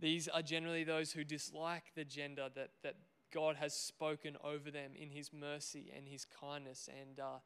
These 0.00 0.28
are 0.28 0.42
generally 0.42 0.84
those 0.84 1.12
who 1.12 1.24
dislike 1.24 1.92
the 1.94 2.04
gender 2.04 2.48
that, 2.54 2.70
that 2.82 2.94
God 3.32 3.56
has 3.56 3.74
spoken 3.74 4.36
over 4.42 4.70
them 4.70 4.92
in 4.94 5.10
His 5.10 5.32
mercy 5.32 5.92
and 5.96 6.06
His 6.08 6.24
kindness. 6.24 6.88
And, 7.00 7.20
uh, 7.20 7.38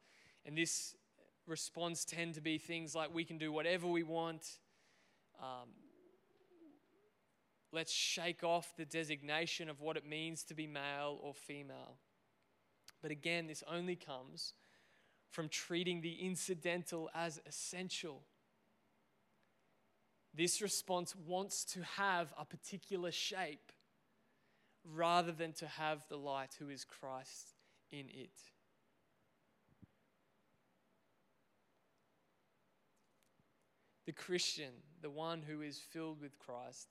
and 0.45 0.57
this 0.57 0.95
response 1.45 2.05
tend 2.05 2.35
to 2.35 2.41
be 2.41 2.57
things 2.57 2.95
like 2.95 3.13
we 3.13 3.25
can 3.25 3.37
do 3.37 3.51
whatever 3.51 3.87
we 3.87 4.03
want. 4.03 4.59
Um, 5.41 5.69
let's 7.71 7.91
shake 7.91 8.43
off 8.43 8.73
the 8.77 8.85
designation 8.85 9.69
of 9.69 9.81
what 9.81 9.97
it 9.97 10.05
means 10.05 10.43
to 10.45 10.53
be 10.53 10.67
male 10.67 11.19
or 11.21 11.33
female. 11.33 11.97
But 13.01 13.11
again, 13.11 13.47
this 13.47 13.63
only 13.69 13.95
comes 13.95 14.53
from 15.29 15.49
treating 15.49 16.01
the 16.01 16.13
incidental 16.13 17.09
as 17.13 17.41
essential. 17.45 18.21
This 20.33 20.61
response 20.61 21.15
wants 21.15 21.63
to 21.65 21.83
have 21.83 22.33
a 22.37 22.45
particular 22.45 23.11
shape 23.11 23.71
rather 24.83 25.31
than 25.31 25.53
to 25.53 25.67
have 25.67 26.05
the 26.09 26.17
light 26.17 26.55
who 26.59 26.69
is 26.69 26.83
Christ 26.83 27.55
in 27.91 28.07
it. 28.09 28.37
The 34.05 34.11
Christian, 34.11 34.71
the 35.01 35.09
one 35.09 35.41
who 35.41 35.61
is 35.61 35.79
filled 35.79 36.19
with 36.19 36.37
Christ, 36.37 36.89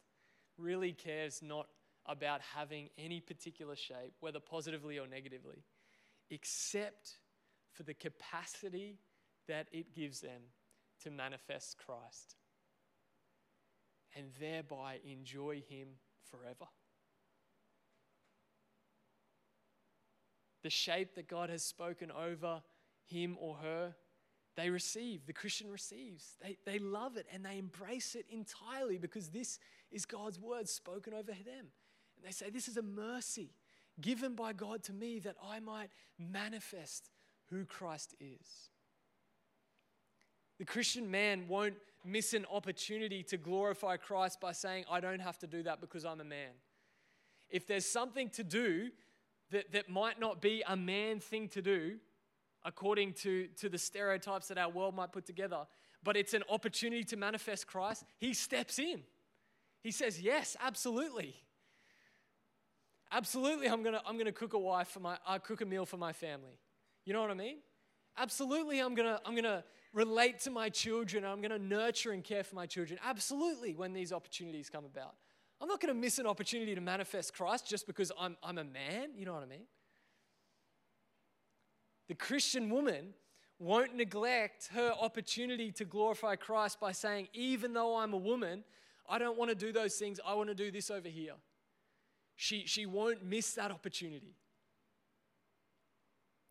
really 0.57 0.93
cares 0.93 1.43
not 1.43 1.67
about 2.07 2.41
having 2.41 2.89
any 2.99 3.21
particular 3.21 3.77
shape, 3.77 4.15
whether 4.21 4.41
positively 4.41 4.99
or 4.99 5.07
negatively, 5.07 5.63
except 6.31 7.19
for 7.73 7.83
the 7.83 7.95
capacity 7.95 8.99
that 9.47 9.67
it 9.73 9.95
gives 9.95 10.21
them 10.21 10.43
to 11.03 11.11
manifest 11.11 11.77
Christ 11.85 12.37
and 14.17 14.27
thereby 14.41 14.99
enjoy 15.05 15.63
Him 15.69 15.89
forever. 16.31 16.67
The 20.63 20.71
shape 20.71 21.15
that 21.17 21.29
God 21.29 21.51
has 21.51 21.63
spoken 21.63 22.11
over 22.11 22.63
him 23.05 23.37
or 23.41 23.57
her 23.57 23.95
they 24.57 24.69
receive, 24.69 25.27
the 25.27 25.33
Christian 25.33 25.71
receives. 25.71 26.37
They, 26.43 26.59
they 26.67 26.79
love 26.79 27.17
it 27.17 27.27
and 27.33 27.45
they 27.45 27.59
embrace 27.59 28.15
it 28.15 28.27
entirely 28.31 28.99
because 28.99 29.31
this 29.31 29.59
is 29.91 30.05
God's 30.05 30.39
word 30.39 30.69
spoken 30.69 31.15
over 31.15 31.33
them. 31.33 31.67
And 32.17 32.27
they 32.27 32.33
say, 32.33 32.51
This 32.51 32.69
is 32.69 32.77
a 32.77 32.83
mercy 32.83 33.55
given 34.01 34.35
by 34.35 34.53
God 34.53 34.83
to 34.85 34.93
me 34.93 35.21
that 35.21 35.37
I 35.43 35.61
might 35.61 35.89
manifest 36.19 37.11
who 37.49 37.65
Christ 37.65 38.15
is. 38.21 38.69
The 40.59 40.65
Christian 40.67 41.11
man 41.11 41.47
won't 41.49 41.77
miss 42.05 42.35
an 42.35 42.45
opportunity 42.53 43.23
to 43.25 43.37
glorify 43.39 43.97
Christ 43.97 44.41
by 44.41 44.53
saying, 44.53 44.85
I 44.91 45.01
don't 45.01 45.21
have 45.21 45.39
to 45.39 45.47
do 45.47 45.63
that 45.63 45.81
because 45.81 46.05
I'm 46.05 46.21
a 46.21 46.25
man. 46.25 46.51
If 47.49 47.67
there's 47.67 47.87
something 47.87 48.29
to 48.31 48.45
do 48.45 48.91
that, 49.53 49.73
that 49.73 49.89
might 49.89 50.19
not 50.19 50.41
be 50.41 50.63
a 50.67 50.77
man 50.77 51.21
thing 51.21 51.49
to 51.49 51.63
do, 51.63 51.99
according 52.65 53.13
to, 53.15 53.47
to 53.59 53.69
the 53.69 53.79
stereotypes 53.79 54.49
that 54.49 54.59
our 54.59 54.71
world 54.71 54.95
might 54.95 55.13
put 55.13 55.27
together, 55.27 55.67
but 56.03 56.17
it's 56.17 56.35
an 56.35 56.43
opportunity 56.51 57.05
to 57.05 57.17
manifest 57.17 57.67
Christ, 57.67 58.05
he 58.19 58.35
steps 58.35 58.79
in. 58.79 59.03
He 59.83 59.91
says, 59.91 60.21
Yes, 60.21 60.57
absolutely. 60.61 61.37
Absolutely, 63.15 63.69
I'm 63.69 63.83
gonna, 63.83 64.01
I'm 64.07 64.17
gonna 64.17 64.33
cook 64.33 64.55
a 64.55 64.59
wife 64.59 64.89
for 64.89 65.01
my, 65.01 65.19
uh, 65.27 65.39
cook 65.39 65.61
a 65.61 65.67
meal 65.67 65.85
for 65.85 65.99
my 65.99 66.13
family. 66.13 66.59
You 67.05 67.13
know 67.13 67.21
what 67.21 67.31
I 67.31 67.35
mean? 67.35 67.59
Absolutely, 68.17 68.81
I'm 68.81 68.95
gonna, 68.95 69.21
I'm 69.27 69.35
gonna 69.35 69.65
relate 69.93 70.41
to 70.41 70.51
my 70.51 70.71
children. 70.71 71.25
I'm 71.25 71.43
gonna 71.43 71.59
nurture 71.59 72.13
and 72.13 72.25
care 72.25 72.43
for 72.43 72.55
my 72.55 72.65
children. 72.65 72.99
Absolutely, 73.05 73.75
when 73.75 73.93
these 73.93 74.13
opportunities 74.13 74.71
come 74.71 74.87
about. 74.87 75.15
I'm 75.63 75.69
not 75.69 75.81
gonna 75.81 75.95
miss 75.95 76.19
an 76.19 76.27
opportunity 76.27 76.75
to 76.75 76.81
manifest 76.81 77.35
Christ 77.35 77.69
just 77.69 77.87
because 77.87 78.11
I'm, 78.19 78.37
I'm 78.43 78.59
a 78.59 78.65
man. 78.65 79.11
You 79.17 79.25
know 79.25 79.35
what 79.35 79.45
I 79.45 79.47
mean? 79.47 79.67
The 82.09 82.17
Christian 82.17 82.69
woman 82.69 83.15
won't 83.61 83.95
neglect 83.95 84.71
her 84.75 84.93
opportunity 85.01 85.71
to 85.71 85.85
glorify 85.85 86.35
Christ 86.35 86.81
by 86.81 86.91
saying, 86.91 87.29
even 87.33 87.73
though 87.75 87.97
I'm 87.97 88.13
a 88.13 88.19
woman, 88.19 88.65
I 89.09 89.19
don't 89.19 89.39
want 89.39 89.51
to 89.51 89.55
do 89.55 89.73
those 89.73 89.95
things. 89.95 90.19
I 90.27 90.35
want 90.35 90.49
to 90.49 90.55
do 90.55 90.73
this 90.73 90.91
over 90.91 91.09
here. 91.09 91.35
She, 92.35 92.67
she 92.67 92.87
won't 92.87 93.25
miss 93.25 93.55
that 93.55 93.71
opportunity. 93.71 94.35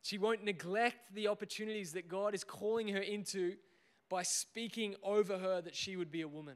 She 0.03 0.17
won't 0.17 0.45
neglect 0.45 1.13
the 1.13 1.27
opportunities 1.27 1.91
that 1.93 2.07
God 2.07 2.33
is 2.33 2.45
calling 2.45 2.87
her 2.87 3.01
into 3.01 3.55
by 4.09 4.23
speaking 4.23 4.95
over 5.03 5.37
her 5.37 5.61
that 5.61 5.75
she 5.75 5.97
would 5.97 6.11
be 6.11 6.21
a 6.21 6.27
woman. 6.29 6.55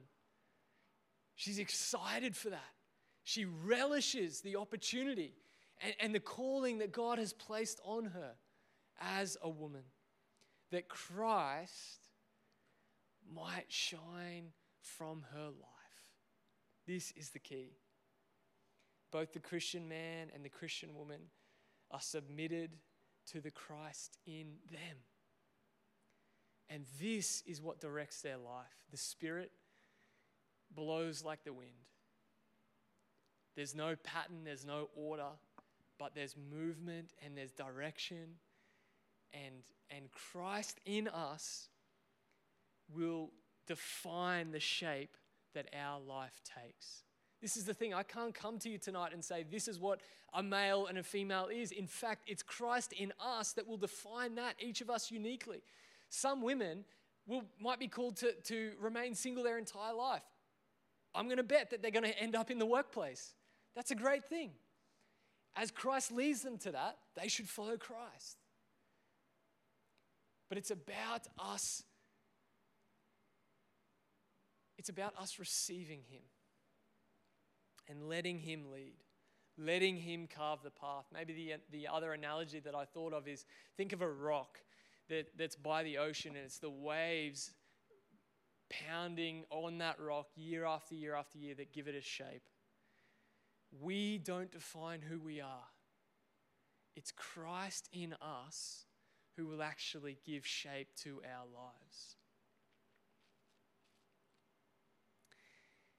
She's 1.36 1.60
excited 1.60 2.36
for 2.36 2.50
that. 2.50 2.74
She 3.24 3.46
relishes 3.46 4.42
the 4.42 4.56
opportunity 4.56 5.34
and, 5.84 5.94
and 6.00 6.16
the 6.16 6.20
calling 6.20 6.78
that 6.78 6.92
God 6.92 7.20
has 7.20 7.34
placed 7.34 7.80
on 7.84 8.06
her 8.06 8.32
as 9.00 9.38
a 9.42 9.50
woman, 9.50 9.84
that 10.72 10.88
Christ 10.88 12.00
might 13.34 13.66
shine 13.68 14.52
from 14.80 15.26
her 15.34 15.46
life. 15.46 15.66
This 16.88 17.12
is 17.18 17.32
the 17.32 17.40
key. 17.40 17.72
Both 19.12 19.34
the 19.34 19.40
Christian 19.40 19.90
man 19.90 20.28
and 20.34 20.46
the 20.46 20.50
Christian 20.50 20.96
woman 20.96 21.22
are 21.92 22.02
submitted 22.02 22.72
to 23.32 23.42
the 23.42 23.52
Christ 23.52 24.18
in 24.26 24.58
them. 24.72 24.98
And 26.70 26.86
this 27.02 27.44
is 27.46 27.62
what 27.62 27.80
directs 27.80 28.22
their 28.22 28.38
life. 28.38 28.86
The 28.92 28.98
Spirit 28.98 29.52
blows 30.76 31.24
like 31.24 31.44
the 31.44 31.54
wind. 31.54 31.72
There's 33.56 33.74
no 33.74 33.96
pattern, 33.96 34.44
there's 34.44 34.66
no 34.66 34.90
order, 34.96 35.30
but 35.98 36.14
there's 36.14 36.36
movement 36.52 37.12
and 37.24 37.38
there's 37.38 37.52
direction 37.52 38.36
and, 39.34 39.64
and 39.90 40.12
Christ 40.12 40.80
in 40.86 41.08
us 41.08 41.70
will 42.94 43.32
define 43.68 44.52
the 44.52 44.60
shape 44.60 45.18
that 45.54 45.68
our 45.78 46.00
life 46.00 46.42
takes. 46.44 47.04
This 47.42 47.58
is 47.58 47.66
the 47.66 47.74
thing. 47.74 47.94
I 47.94 48.04
can't 48.04 48.34
come 48.34 48.60
to 48.60 48.70
you 48.70 48.78
tonight 48.78 49.14
and 49.14 49.24
say, 49.24 49.44
this 49.44 49.68
is 49.68 49.80
what 49.80 50.02
a 50.34 50.42
male 50.42 50.88
and 50.88 50.98
a 50.98 51.04
female 51.04 51.48
is. 51.54 51.72
In 51.72 51.88
fact, 51.88 52.24
it's 52.28 52.44
Christ 52.44 52.94
in 52.94 53.14
us 53.20 53.54
that 53.54 53.68
will 53.68 53.78
define 53.78 54.36
that, 54.36 54.56
each 54.60 54.82
of 54.82 54.90
us 54.90 55.12
uniquely. 55.12 55.62
Some 56.10 56.42
women 56.42 56.86
will, 57.28 57.44
might 57.60 57.80
be 57.80 57.88
called 57.88 58.18
to, 58.18 58.34
to 58.34 58.72
remain 58.80 59.16
single 59.16 59.44
their 59.44 59.58
entire 59.58 59.94
life. 59.94 60.24
I'm 61.16 61.26
going 61.26 61.38
to 61.38 61.44
bet 61.44 61.72
that 61.72 61.82
they're 61.82 61.92
going 61.92 62.04
to 62.04 62.20
end 62.20 62.36
up 62.36 62.52
in 62.52 62.60
the 62.60 62.66
workplace. 62.66 63.34
That's 63.76 63.92
a 63.92 63.96
great 63.96 64.26
thing. 64.26 64.52
As 65.56 65.72
Christ 65.72 66.12
leads 66.12 66.42
them 66.42 66.58
to 66.60 66.72
that, 66.72 66.98
they 67.16 67.28
should 67.28 67.48
follow 67.48 67.78
Christ 67.78 68.38
but 70.50 70.58
it's 70.58 70.72
about 70.72 71.28
us. 71.40 71.84
It's 74.78 74.90
about 74.90 75.14
us 75.20 75.40
receiving 75.40 76.02
Him 76.10 76.22
and 77.90 78.08
letting 78.08 78.40
Him 78.40 78.72
lead, 78.72 78.98
letting 79.58 79.98
Him 79.98 80.28
carve 80.28 80.60
the 80.64 80.70
path. 80.70 81.06
Maybe 81.14 81.34
the, 81.34 81.56
the 81.72 81.88
other 81.88 82.14
analogy 82.14 82.60
that 82.60 82.76
I 82.76 82.86
thought 82.86 83.14
of 83.14 83.28
is 83.28 83.46
think 83.78 83.94
of 83.94 84.02
a 84.02 84.10
rock 84.10 84.60
that, 85.10 85.38
that's 85.38 85.56
by 85.56 85.84
the 85.84 85.98
ocean 85.98 86.36
and 86.36 86.46
it's 86.46 86.60
the 86.60 86.70
waves 86.70 87.52
pounding 88.88 89.44
on 89.50 89.80
that 89.80 90.00
rock 90.00 90.28
year 90.36 90.66
after 90.66 90.96
year 90.96 91.16
after 91.16 91.38
year 91.38 91.56
that 91.56 91.74
give 91.74 91.88
it 91.88 91.96
a 91.96 92.02
shape. 92.02 92.50
We 93.82 94.18
don't 94.18 94.52
define 94.52 95.02
who 95.02 95.20
we 95.20 95.42
are. 95.42 95.68
It's 96.96 97.12
Christ 97.12 97.90
in 97.92 98.14
us 98.22 98.86
who 99.36 99.48
will 99.48 99.62
actually 99.62 100.18
give 100.26 100.46
shape 100.46 100.88
to 101.04 101.22
our 101.26 101.46
lives. 101.46 102.16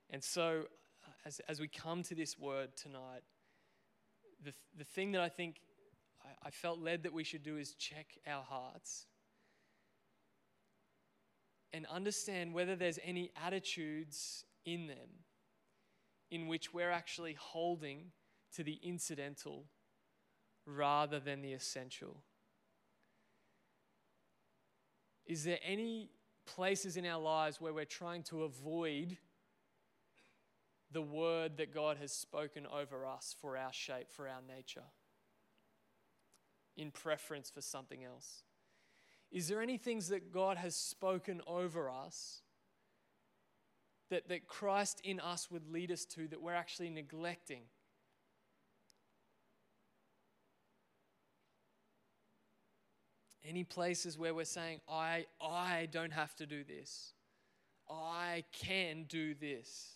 And 0.08 0.22
so, 0.22 0.62
uh, 1.04 1.10
as, 1.26 1.40
as 1.48 1.60
we 1.60 1.68
come 1.68 2.02
to 2.04 2.14
this 2.14 2.38
word 2.38 2.76
tonight, 2.76 3.22
the, 4.42 4.52
the 4.78 4.84
thing 4.84 5.12
that 5.12 5.20
I 5.20 5.28
think 5.28 5.60
I, 6.24 6.48
I 6.48 6.50
felt 6.50 6.78
led 6.78 7.02
that 7.02 7.12
we 7.12 7.24
should 7.24 7.42
do 7.42 7.58
is 7.58 7.74
check 7.74 8.06
our 8.26 8.42
hearts 8.42 9.06
and 11.72 11.86
understand 11.86 12.54
whether 12.54 12.76
there's 12.76 12.98
any 13.04 13.30
attitudes 13.44 14.44
in 14.64 14.86
them 14.86 15.24
in 16.30 16.46
which 16.46 16.74
we're 16.74 16.90
actually 16.90 17.34
holding 17.38 18.12
to 18.54 18.64
the 18.64 18.78
incidental 18.82 19.66
rather 20.64 21.20
than 21.20 21.42
the 21.42 21.52
essential. 21.52 22.22
Is 25.24 25.44
there 25.44 25.58
any 25.64 26.10
places 26.46 26.96
in 26.96 27.04
our 27.06 27.20
lives 27.20 27.60
where 27.60 27.72
we're 27.72 27.84
trying 27.84 28.22
to 28.24 28.44
avoid 28.44 29.18
the 30.92 31.02
word 31.02 31.56
that 31.56 31.74
God 31.74 31.96
has 31.98 32.12
spoken 32.12 32.66
over 32.66 33.04
us 33.04 33.34
for 33.40 33.56
our 33.56 33.72
shape, 33.72 34.10
for 34.10 34.28
our 34.28 34.40
nature, 34.46 34.84
in 36.76 36.90
preference 36.90 37.50
for 37.50 37.60
something 37.60 38.04
else? 38.04 38.44
Is 39.30 39.48
there 39.48 39.60
any 39.60 39.76
things 39.76 40.08
that 40.08 40.32
God 40.32 40.56
has 40.56 40.76
spoken 40.76 41.40
over 41.46 41.90
us 41.90 42.42
that, 44.10 44.28
that 44.28 44.46
Christ 44.46 45.00
in 45.04 45.20
us 45.20 45.50
would 45.50 45.70
lead 45.70 45.90
us 45.90 46.04
to 46.06 46.28
that 46.28 46.40
we're 46.40 46.54
actually 46.54 46.90
neglecting? 46.90 47.62
Any 53.44 53.64
places 53.64 54.18
where 54.18 54.34
we're 54.34 54.44
saying, 54.44 54.80
I, 54.88 55.26
I 55.40 55.88
don't 55.92 56.12
have 56.12 56.34
to 56.36 56.46
do 56.46 56.64
this. 56.64 57.12
I 57.88 58.44
can 58.52 59.04
do 59.08 59.34
this. 59.34 59.95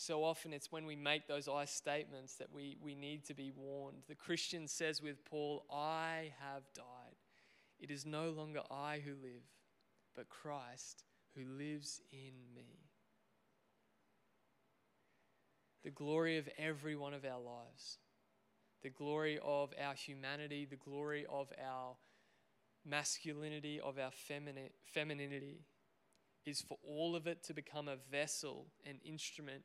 So 0.00 0.24
often 0.24 0.54
it's 0.54 0.72
when 0.72 0.86
we 0.86 0.96
make 0.96 1.28
those 1.28 1.46
I 1.46 1.66
statements 1.66 2.36
that 2.36 2.50
we, 2.50 2.78
we 2.82 2.94
need 2.94 3.26
to 3.26 3.34
be 3.34 3.52
warned. 3.54 3.98
The 4.08 4.14
Christian 4.14 4.66
says 4.66 5.02
with 5.02 5.22
Paul, 5.26 5.66
I 5.70 6.32
have 6.40 6.62
died. 6.74 7.18
It 7.78 7.90
is 7.90 8.06
no 8.06 8.30
longer 8.30 8.62
I 8.70 9.02
who 9.04 9.10
live, 9.10 9.42
but 10.16 10.30
Christ 10.30 11.04
who 11.36 11.44
lives 11.44 12.00
in 12.10 12.32
me. 12.54 12.78
The 15.84 15.90
glory 15.90 16.38
of 16.38 16.48
every 16.56 16.96
one 16.96 17.12
of 17.12 17.26
our 17.26 17.38
lives, 17.38 17.98
the 18.82 18.88
glory 18.88 19.38
of 19.44 19.74
our 19.78 19.92
humanity, 19.92 20.64
the 20.64 20.76
glory 20.76 21.26
of 21.30 21.52
our 21.62 21.96
masculinity, 22.86 23.78
of 23.78 23.98
our 23.98 24.12
femini- 24.12 24.72
femininity, 24.82 25.66
is 26.46 26.62
for 26.62 26.78
all 26.88 27.14
of 27.14 27.26
it 27.26 27.42
to 27.44 27.52
become 27.52 27.86
a 27.86 27.96
vessel, 28.10 28.68
an 28.86 28.98
instrument 29.04 29.62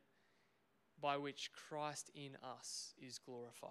by 1.00 1.16
which 1.16 1.50
Christ 1.52 2.10
in 2.14 2.36
us 2.42 2.94
is 3.00 3.18
glorified, 3.18 3.70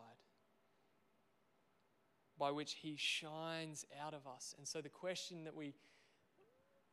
by 2.37 2.51
which 2.51 2.73
he 2.73 2.95
shines 2.97 3.85
out 4.03 4.13
of 4.13 4.27
us. 4.27 4.53
And 4.57 4.67
so, 4.67 4.81
the 4.81 4.89
question 4.89 5.43
that 5.45 5.55
we 5.55 5.73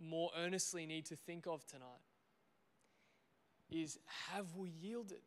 more 0.00 0.30
earnestly 0.36 0.86
need 0.86 1.06
to 1.06 1.16
think 1.16 1.46
of 1.46 1.66
tonight 1.66 1.86
is 3.70 3.98
have 4.30 4.56
we 4.56 4.70
yielded? 4.70 5.22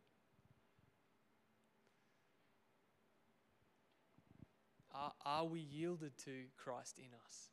Are, 4.94 5.14
are 5.26 5.46
we 5.46 5.60
yielded 5.60 6.18
to 6.20 6.32
Christ 6.58 7.00
in 7.00 7.14
us? 7.26 7.50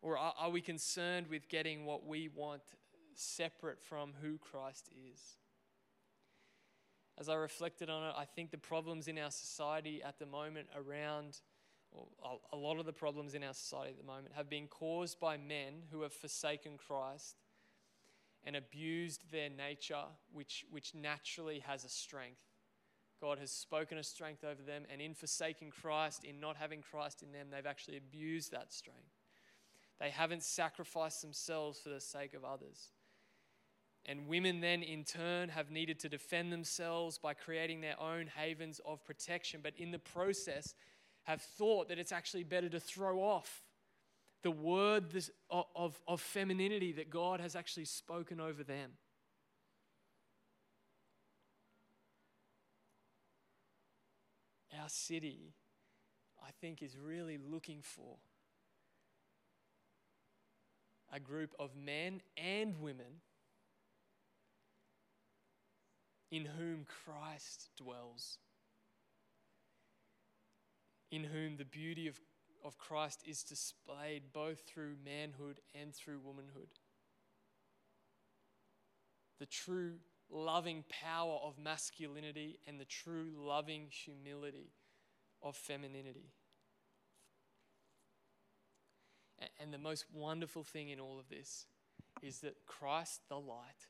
Or 0.00 0.18
are, 0.18 0.34
are 0.38 0.50
we 0.50 0.60
concerned 0.60 1.28
with 1.28 1.48
getting 1.48 1.84
what 1.84 2.06
we 2.06 2.28
want 2.28 2.62
separate 3.18 3.80
from 3.80 4.12
who 4.22 4.38
Christ 4.38 4.88
is. 5.12 5.20
As 7.18 7.28
I 7.28 7.34
reflected 7.34 7.88
on 7.88 8.08
it, 8.08 8.14
I 8.16 8.24
think 8.24 8.50
the 8.50 8.58
problems 8.58 9.06
in 9.06 9.18
our 9.18 9.30
society 9.30 10.02
at 10.02 10.18
the 10.18 10.26
moment 10.26 10.68
around, 10.74 11.40
a 12.52 12.56
lot 12.56 12.80
of 12.80 12.86
the 12.86 12.92
problems 12.92 13.34
in 13.34 13.44
our 13.44 13.54
society 13.54 13.90
at 13.90 13.98
the 13.98 14.04
moment, 14.04 14.34
have 14.34 14.50
been 14.50 14.66
caused 14.66 15.20
by 15.20 15.36
men 15.36 15.84
who 15.92 16.02
have 16.02 16.12
forsaken 16.12 16.72
Christ 16.76 17.36
and 18.44 18.56
abused 18.56 19.30
their 19.30 19.48
nature, 19.48 20.04
which, 20.32 20.66
which 20.70 20.94
naturally 20.94 21.60
has 21.60 21.84
a 21.84 21.88
strength. 21.88 22.42
God 23.20 23.38
has 23.38 23.50
spoken 23.50 23.96
a 23.96 24.02
strength 24.02 24.44
over 24.44 24.60
them, 24.60 24.82
and 24.92 25.00
in 25.00 25.14
forsaking 25.14 25.70
Christ, 25.70 26.24
in 26.24 26.40
not 26.40 26.56
having 26.56 26.82
Christ 26.82 27.22
in 27.22 27.32
them, 27.32 27.46
they've 27.50 27.64
actually 27.64 27.96
abused 27.96 28.50
that 28.50 28.72
strength. 28.72 29.14
They 30.00 30.10
haven't 30.10 30.42
sacrificed 30.42 31.22
themselves 31.22 31.78
for 31.78 31.90
the 31.90 32.00
sake 32.00 32.34
of 32.34 32.44
others. 32.44 32.88
And 34.06 34.26
women 34.28 34.60
then, 34.60 34.82
in 34.82 35.04
turn, 35.04 35.48
have 35.48 35.70
needed 35.70 35.98
to 36.00 36.08
defend 36.08 36.52
themselves 36.52 37.16
by 37.16 37.32
creating 37.32 37.80
their 37.80 37.98
own 37.98 38.26
havens 38.26 38.80
of 38.84 39.02
protection, 39.04 39.60
but 39.62 39.72
in 39.78 39.92
the 39.92 39.98
process, 39.98 40.74
have 41.22 41.40
thought 41.40 41.88
that 41.88 41.98
it's 41.98 42.12
actually 42.12 42.44
better 42.44 42.68
to 42.68 42.78
throw 42.78 43.20
off 43.20 43.62
the 44.42 44.50
word 44.50 45.06
of, 45.50 45.98
of 46.06 46.20
femininity 46.20 46.92
that 46.92 47.08
God 47.08 47.40
has 47.40 47.56
actually 47.56 47.86
spoken 47.86 48.40
over 48.40 48.62
them. 48.62 48.90
Our 54.82 54.88
city, 54.90 55.54
I 56.42 56.50
think, 56.60 56.82
is 56.82 56.98
really 56.98 57.38
looking 57.38 57.80
for 57.80 58.18
a 61.10 61.18
group 61.18 61.54
of 61.58 61.70
men 61.74 62.20
and 62.36 62.78
women 62.82 63.22
in 66.34 66.46
whom 66.46 66.84
Christ 67.04 67.68
dwells, 67.76 68.38
in 71.12 71.22
whom 71.22 71.58
the 71.58 71.64
beauty 71.64 72.08
of, 72.08 72.18
of 72.64 72.76
Christ 72.76 73.22
is 73.24 73.44
displayed 73.44 74.32
both 74.32 74.62
through 74.62 74.96
manhood 75.04 75.60
and 75.80 75.94
through 75.94 76.18
womanhood. 76.18 76.70
The 79.38 79.46
true 79.46 79.98
loving 80.28 80.82
power 81.04 81.38
of 81.40 81.56
masculinity 81.56 82.58
and 82.66 82.80
the 82.80 82.84
true 82.84 83.30
loving 83.36 83.86
humility 83.88 84.72
of 85.40 85.54
femininity. 85.54 86.32
And 89.60 89.72
the 89.72 89.78
most 89.78 90.06
wonderful 90.12 90.64
thing 90.64 90.88
in 90.88 90.98
all 90.98 91.20
of 91.20 91.28
this 91.28 91.66
is 92.22 92.40
that 92.40 92.66
Christ, 92.66 93.20
the 93.28 93.38
light, 93.38 93.86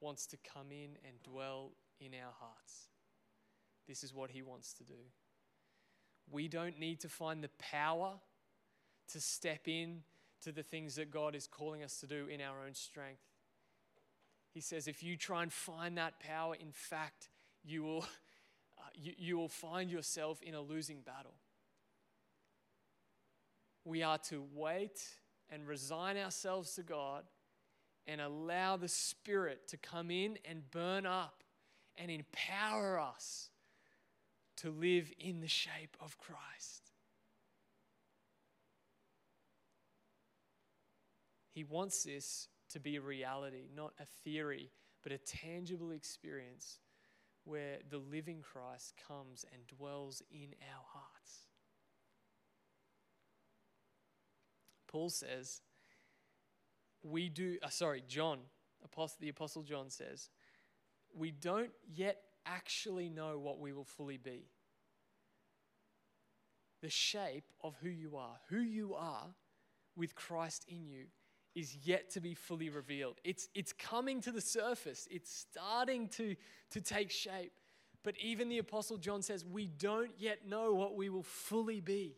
wants 0.00 0.26
to 0.28 0.36
come 0.36 0.70
in 0.70 0.96
and 1.06 1.22
dwell 1.22 1.72
in 2.00 2.12
our 2.14 2.32
hearts. 2.38 2.88
This 3.86 4.02
is 4.02 4.14
what 4.14 4.30
He 4.30 4.42
wants 4.42 4.72
to 4.74 4.84
do. 4.84 4.94
We 6.30 6.48
don't 6.48 6.78
need 6.78 7.00
to 7.00 7.08
find 7.08 7.42
the 7.42 7.50
power 7.58 8.14
to 9.12 9.20
step 9.20 9.68
in 9.68 10.02
to 10.42 10.52
the 10.52 10.62
things 10.62 10.96
that 10.96 11.10
God 11.10 11.34
is 11.34 11.46
calling 11.46 11.82
us 11.82 12.00
to 12.00 12.06
do 12.06 12.26
in 12.26 12.40
our 12.40 12.64
own 12.66 12.74
strength. 12.74 13.22
He 14.52 14.60
says, 14.60 14.88
if 14.88 15.02
you 15.02 15.16
try 15.16 15.42
and 15.42 15.52
find 15.52 15.98
that 15.98 16.18
power, 16.18 16.54
in 16.54 16.72
fact, 16.72 17.28
you 17.64 17.82
will, 17.82 18.02
uh, 18.78 18.88
you, 18.94 19.12
you 19.16 19.38
will 19.38 19.48
find 19.48 19.90
yourself 19.90 20.42
in 20.42 20.54
a 20.54 20.60
losing 20.60 21.00
battle. 21.00 21.34
We 23.84 24.02
are 24.02 24.18
to 24.30 24.42
wait 24.54 25.00
and 25.50 25.66
resign 25.66 26.16
ourselves 26.16 26.74
to 26.74 26.82
God 26.82 27.24
and 28.06 28.20
allow 28.20 28.76
the 28.76 28.88
Spirit 28.88 29.68
to 29.68 29.76
come 29.76 30.10
in 30.10 30.38
and 30.44 30.70
burn 30.70 31.06
up 31.06 31.42
and 31.96 32.10
empower 32.10 33.00
us 33.00 33.50
to 34.58 34.70
live 34.70 35.12
in 35.18 35.40
the 35.40 35.48
shape 35.48 35.96
of 36.00 36.18
Christ. 36.18 36.92
He 41.50 41.64
wants 41.64 42.04
this 42.04 42.48
to 42.70 42.80
be 42.80 42.96
a 42.96 43.00
reality, 43.00 43.68
not 43.74 43.94
a 43.98 44.04
theory, 44.24 44.70
but 45.02 45.12
a 45.12 45.18
tangible 45.18 45.90
experience 45.90 46.78
where 47.44 47.78
the 47.88 47.98
living 47.98 48.42
Christ 48.42 48.94
comes 49.08 49.44
and 49.52 49.66
dwells 49.66 50.22
in 50.30 50.54
our 50.60 50.84
hearts. 50.92 51.46
Paul 54.88 55.10
says, 55.10 55.60
we 57.10 57.28
do, 57.28 57.58
uh, 57.62 57.68
sorry, 57.68 58.02
John, 58.08 58.38
Apostle, 58.84 59.18
the 59.20 59.28
Apostle 59.28 59.62
John 59.62 59.90
says, 59.90 60.30
we 61.14 61.30
don't 61.30 61.70
yet 61.94 62.20
actually 62.44 63.08
know 63.08 63.38
what 63.38 63.58
we 63.58 63.72
will 63.72 63.84
fully 63.84 64.18
be. 64.18 64.50
the 66.82 66.90
shape 66.90 67.52
of 67.62 67.74
who 67.82 67.88
you 67.88 68.16
are. 68.16 68.36
Who 68.48 68.60
you 68.60 68.94
are 68.94 69.34
with 69.96 70.14
Christ 70.14 70.64
in 70.68 70.86
you 70.86 71.06
is 71.54 71.76
yet 71.82 72.10
to 72.10 72.20
be 72.20 72.34
fully 72.34 72.68
revealed. 72.68 73.16
It's, 73.24 73.48
it's 73.54 73.72
coming 73.72 74.20
to 74.22 74.30
the 74.30 74.40
surface, 74.40 75.08
it's 75.10 75.46
starting 75.50 76.08
to, 76.10 76.36
to 76.70 76.80
take 76.80 77.10
shape. 77.10 77.52
But 78.04 78.14
even 78.22 78.48
the 78.48 78.58
Apostle 78.58 78.98
John 78.98 79.22
says, 79.22 79.44
we 79.44 79.66
don't 79.66 80.12
yet 80.16 80.46
know 80.46 80.74
what 80.74 80.94
we 80.94 81.08
will 81.08 81.24
fully 81.24 81.80
be. 81.80 82.14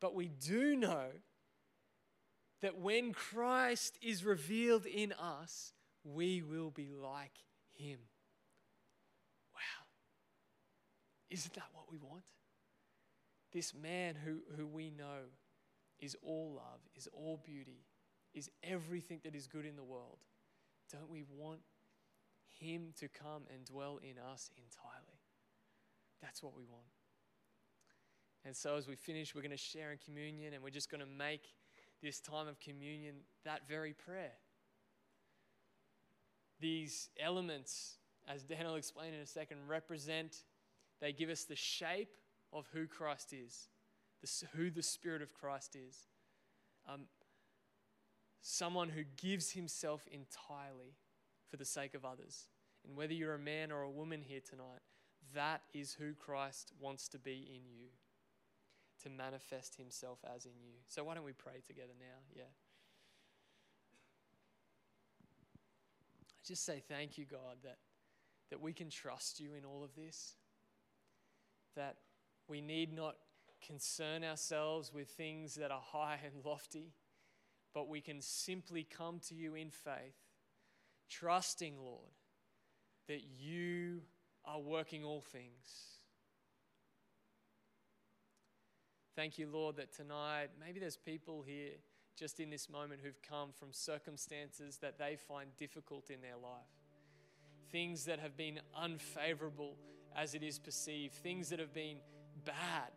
But 0.00 0.14
we 0.14 0.28
do 0.28 0.74
know 0.74 1.08
that 2.62 2.78
when 2.78 3.12
Christ 3.12 3.98
is 4.02 4.24
revealed 4.24 4.86
in 4.86 5.12
us, 5.12 5.72
we 6.04 6.42
will 6.42 6.70
be 6.70 6.88
like 6.90 7.34
him. 7.74 7.98
Wow. 9.54 9.86
Isn't 11.30 11.54
that 11.54 11.68
what 11.72 11.90
we 11.90 11.98
want? 11.98 12.24
This 13.52 13.74
man 13.74 14.14
who, 14.24 14.38
who 14.56 14.66
we 14.66 14.90
know 14.90 15.30
is 16.00 16.16
all 16.22 16.52
love, 16.54 16.80
is 16.96 17.08
all 17.12 17.40
beauty, 17.44 17.84
is 18.34 18.50
everything 18.62 19.20
that 19.24 19.34
is 19.34 19.46
good 19.46 19.64
in 19.64 19.76
the 19.76 19.84
world. 19.84 20.18
Don't 20.92 21.10
we 21.10 21.24
want 21.36 21.60
him 22.58 22.92
to 22.98 23.08
come 23.08 23.42
and 23.52 23.64
dwell 23.64 23.98
in 24.02 24.18
us 24.32 24.50
entirely? 24.56 25.20
That's 26.20 26.42
what 26.42 26.56
we 26.56 26.64
want. 26.64 26.86
And 28.44 28.56
so, 28.56 28.76
as 28.76 28.86
we 28.86 28.94
finish, 28.94 29.34
we're 29.34 29.42
going 29.42 29.50
to 29.50 29.56
share 29.56 29.92
in 29.92 29.98
communion 29.98 30.54
and 30.54 30.62
we're 30.62 30.70
just 30.70 30.90
going 30.90 31.00
to 31.00 31.06
make 31.06 31.42
this 32.02 32.20
time 32.20 32.48
of 32.48 32.60
communion 32.60 33.16
that 33.44 33.68
very 33.68 33.92
prayer. 33.92 34.32
These 36.60 37.10
elements, 37.20 37.98
as 38.26 38.42
Dan 38.42 38.66
will 38.66 38.74
explain 38.76 39.14
in 39.14 39.20
a 39.20 39.26
second, 39.26 39.58
represent, 39.68 40.44
they 41.00 41.12
give 41.12 41.30
us 41.30 41.44
the 41.44 41.56
shape 41.56 42.16
of 42.52 42.66
who 42.72 42.86
Christ 42.86 43.32
is, 43.32 43.68
who 44.54 44.70
the 44.70 44.82
Spirit 44.82 45.22
of 45.22 45.34
Christ 45.34 45.76
is. 45.76 46.08
Um, 46.88 47.02
someone 48.40 48.88
who 48.88 49.04
gives 49.16 49.52
himself 49.52 50.06
entirely 50.10 50.96
for 51.48 51.56
the 51.56 51.64
sake 51.64 51.94
of 51.94 52.04
others. 52.04 52.48
And 52.86 52.96
whether 52.96 53.12
you're 53.12 53.34
a 53.34 53.38
man 53.38 53.70
or 53.70 53.82
a 53.82 53.90
woman 53.90 54.22
here 54.22 54.40
tonight, 54.40 54.80
that 55.34 55.62
is 55.74 55.94
who 55.94 56.14
Christ 56.14 56.72
wants 56.80 57.08
to 57.08 57.18
be 57.18 57.48
in 57.54 57.62
you, 57.68 57.88
to 59.02 59.10
manifest 59.10 59.76
himself 59.76 60.18
as 60.34 60.44
in 60.44 60.52
you. 60.60 60.74
So, 60.86 61.04
why 61.04 61.14
don't 61.14 61.24
we 61.24 61.32
pray 61.32 61.62
together 61.66 61.92
now? 61.98 62.18
Yeah. 62.34 62.42
I 66.30 66.46
just 66.46 66.64
say 66.64 66.82
thank 66.88 67.18
you, 67.18 67.24
God, 67.24 67.58
that, 67.62 67.78
that 68.50 68.60
we 68.60 68.72
can 68.72 68.90
trust 68.90 69.40
you 69.40 69.54
in 69.54 69.64
all 69.64 69.84
of 69.84 69.94
this, 69.94 70.34
that 71.76 71.96
we 72.48 72.60
need 72.60 72.92
not 72.92 73.16
concern 73.66 74.24
ourselves 74.24 74.92
with 74.92 75.08
things 75.08 75.54
that 75.56 75.70
are 75.70 75.82
high 75.82 76.18
and 76.24 76.44
lofty, 76.44 76.92
but 77.74 77.88
we 77.88 78.00
can 78.00 78.20
simply 78.20 78.84
come 78.84 79.20
to 79.28 79.34
you 79.34 79.54
in 79.54 79.70
faith, 79.70 80.16
trusting, 81.10 81.74
Lord, 81.78 82.12
that 83.08 83.22
you 83.38 84.00
are 84.44 84.60
working 84.60 85.04
all 85.04 85.20
things. 85.20 85.97
Thank 89.18 89.36
you, 89.36 89.48
Lord, 89.52 89.74
that 89.78 89.92
tonight 89.92 90.50
maybe 90.64 90.78
there's 90.78 90.96
people 90.96 91.42
here 91.42 91.72
just 92.16 92.38
in 92.38 92.50
this 92.50 92.70
moment 92.70 93.00
who've 93.02 93.20
come 93.20 93.48
from 93.50 93.72
circumstances 93.72 94.76
that 94.76 94.96
they 94.96 95.16
find 95.16 95.48
difficult 95.56 96.08
in 96.08 96.20
their 96.20 96.36
life. 96.36 96.70
Things 97.72 98.04
that 98.04 98.20
have 98.20 98.36
been 98.36 98.60
unfavorable 98.76 99.74
as 100.14 100.34
it 100.34 100.44
is 100.44 100.60
perceived, 100.60 101.14
things 101.14 101.48
that 101.48 101.58
have 101.58 101.74
been 101.74 101.96
bad, 102.44 102.92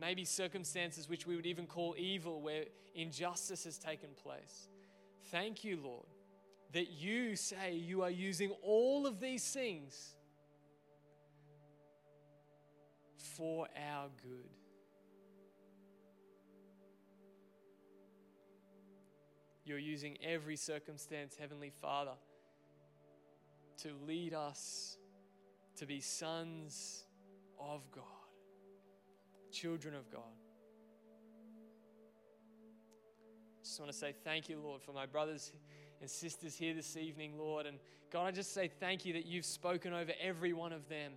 maybe 0.00 0.24
circumstances 0.24 1.08
which 1.08 1.26
we 1.26 1.34
would 1.34 1.44
even 1.44 1.66
call 1.66 1.96
evil, 1.98 2.40
where 2.40 2.66
injustice 2.94 3.64
has 3.64 3.78
taken 3.78 4.10
place. 4.10 4.68
Thank 5.32 5.64
you, 5.64 5.80
Lord, 5.82 6.06
that 6.72 6.92
you 6.92 7.34
say 7.34 7.74
you 7.74 8.02
are 8.02 8.10
using 8.10 8.52
all 8.62 9.08
of 9.08 9.18
these 9.18 9.50
things 9.50 10.14
for 13.16 13.66
our 13.76 14.06
good. 14.22 14.57
You're 19.68 19.78
using 19.78 20.16
every 20.24 20.56
circumstance, 20.56 21.36
Heavenly 21.38 21.68
Father, 21.68 22.14
to 23.82 23.90
lead 24.06 24.32
us 24.32 24.96
to 25.76 25.84
be 25.84 26.00
sons 26.00 27.04
of 27.60 27.82
God 27.90 28.04
children 29.52 29.94
of 29.94 30.10
God. 30.10 30.22
I 33.56 33.64
Just 33.64 33.78
want 33.78 33.92
to 33.92 33.98
say 33.98 34.14
thank 34.24 34.48
you, 34.48 34.58
Lord, 34.58 34.80
for 34.80 34.92
my 34.94 35.04
brothers 35.04 35.52
and 36.00 36.08
sisters 36.08 36.56
here 36.56 36.72
this 36.72 36.96
evening, 36.96 37.36
Lord. 37.36 37.66
And 37.66 37.78
God, 38.10 38.26
I 38.26 38.30
just 38.30 38.54
say 38.54 38.68
thank 38.68 39.04
you 39.04 39.12
that 39.12 39.26
you've 39.26 39.44
spoken 39.44 39.92
over 39.92 40.12
every 40.18 40.54
one 40.54 40.72
of 40.72 40.88
them 40.88 41.12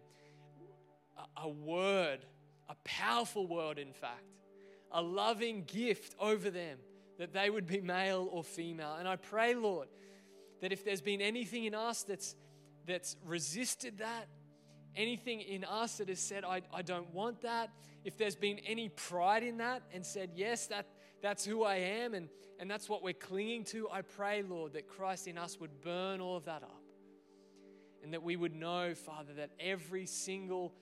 a, 1.17 1.43
a 1.43 1.49
word, 1.49 2.25
a 2.67 2.75
powerful 2.83 3.47
word, 3.47 3.77
in 3.77 3.93
fact, 3.93 4.25
a 4.91 5.01
loving 5.01 5.63
gift 5.65 6.15
over 6.19 6.49
them 6.49 6.77
that 7.21 7.33
they 7.33 7.51
would 7.51 7.67
be 7.67 7.79
male 7.81 8.27
or 8.31 8.43
female. 8.43 8.95
And 8.97 9.07
I 9.07 9.15
pray, 9.15 9.53
Lord, 9.53 9.87
that 10.59 10.71
if 10.71 10.83
there's 10.83 11.01
been 11.01 11.21
anything 11.21 11.65
in 11.65 11.75
us 11.75 12.01
that's 12.01 12.35
that's 12.87 13.15
resisted 13.23 13.99
that, 13.99 14.25
anything 14.95 15.41
in 15.41 15.63
us 15.63 15.99
that 15.99 16.09
has 16.09 16.19
said, 16.19 16.43
I, 16.43 16.63
I 16.73 16.81
don't 16.81 17.13
want 17.13 17.41
that, 17.41 17.69
if 18.03 18.17
there's 18.17 18.35
been 18.35 18.57
any 18.65 18.89
pride 18.89 19.43
in 19.43 19.59
that 19.59 19.83
and 19.93 20.03
said, 20.03 20.31
Yes, 20.33 20.65
that, 20.67 20.87
that's 21.21 21.45
who 21.45 21.61
I 21.63 21.75
am 21.75 22.15
and, 22.15 22.27
and 22.59 22.71
that's 22.71 22.89
what 22.89 23.03
we're 23.03 23.13
clinging 23.13 23.65
to, 23.65 23.87
I 23.91 24.01
pray, 24.01 24.41
Lord, 24.41 24.73
that 24.73 24.87
Christ 24.87 25.27
in 25.27 25.37
us 25.37 25.59
would 25.59 25.79
burn 25.83 26.21
all 26.21 26.37
of 26.37 26.45
that 26.45 26.63
up. 26.63 26.81
And 28.03 28.13
that 28.13 28.23
we 28.23 28.35
would 28.35 28.55
know, 28.55 28.95
Father, 28.95 29.35
that 29.35 29.51
every 29.59 30.07
single 30.07 30.73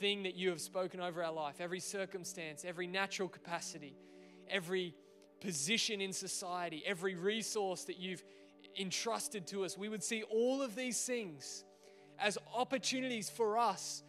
thing 0.00 0.24
that 0.24 0.34
you 0.34 0.48
have 0.48 0.60
spoken 0.60 0.98
over 0.98 1.22
our 1.22 1.32
life, 1.32 1.60
every 1.60 1.78
circumstance, 1.78 2.64
every 2.64 2.88
natural 2.88 3.28
capacity, 3.28 3.94
every 4.50 4.96
position 5.44 6.00
in 6.00 6.12
society, 6.12 6.82
every 6.86 7.14
resource 7.14 7.84
that 7.84 7.98
you've 7.98 8.24
entrusted 8.80 9.46
to 9.48 9.64
us, 9.64 9.76
we 9.76 9.90
would 9.90 10.02
see 10.02 10.22
all 10.22 10.62
of 10.62 10.74
these 10.74 11.04
things 11.04 11.64
as 12.18 12.38
opportunities 12.56 13.28
for 13.28 13.58
us 13.58 14.02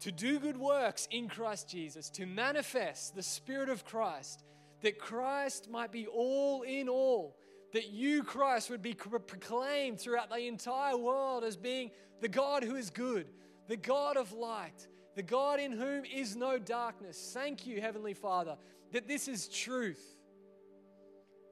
to 0.00 0.12
do 0.12 0.38
good 0.38 0.56
works 0.56 1.08
in 1.10 1.28
Christ 1.28 1.68
Jesus, 1.68 2.08
to 2.10 2.24
manifest 2.24 3.16
the 3.16 3.22
Spirit 3.22 3.68
of 3.68 3.84
Christ, 3.84 4.44
that 4.82 4.98
Christ 4.98 5.68
might 5.68 5.90
be 5.90 6.06
all 6.06 6.62
in 6.62 6.88
all, 6.88 7.36
that 7.72 7.90
you, 7.90 8.22
Christ, 8.22 8.70
would 8.70 8.82
be 8.82 8.94
proclaimed 8.94 10.00
throughout 10.00 10.30
the 10.30 10.46
entire 10.46 10.96
world 10.96 11.42
as 11.42 11.56
being 11.56 11.90
the 12.20 12.28
God 12.28 12.62
who 12.62 12.76
is 12.76 12.90
good, 12.90 13.26
the 13.66 13.76
God 13.76 14.16
of 14.16 14.32
light, 14.32 14.86
the 15.16 15.22
God 15.22 15.58
in 15.58 15.72
whom 15.72 16.04
is 16.04 16.36
no 16.36 16.58
darkness. 16.58 17.32
Thank 17.34 17.66
you, 17.66 17.80
Heavenly 17.80 18.14
Father, 18.14 18.56
that 18.92 19.08
this 19.08 19.26
is 19.26 19.48
truth. 19.48 20.15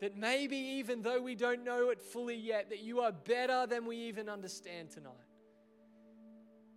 That 0.05 0.19
maybe 0.19 0.59
even 0.59 1.01
though 1.01 1.23
we 1.23 1.35
don't 1.35 1.65
know 1.65 1.89
it 1.89 2.03
fully 2.03 2.37
yet, 2.37 2.69
that 2.69 2.83
you 2.83 3.01
are 3.01 3.11
better 3.11 3.67
than 3.67 3.87
we 3.87 3.97
even 3.97 4.29
understand 4.29 4.91
tonight. 4.91 5.15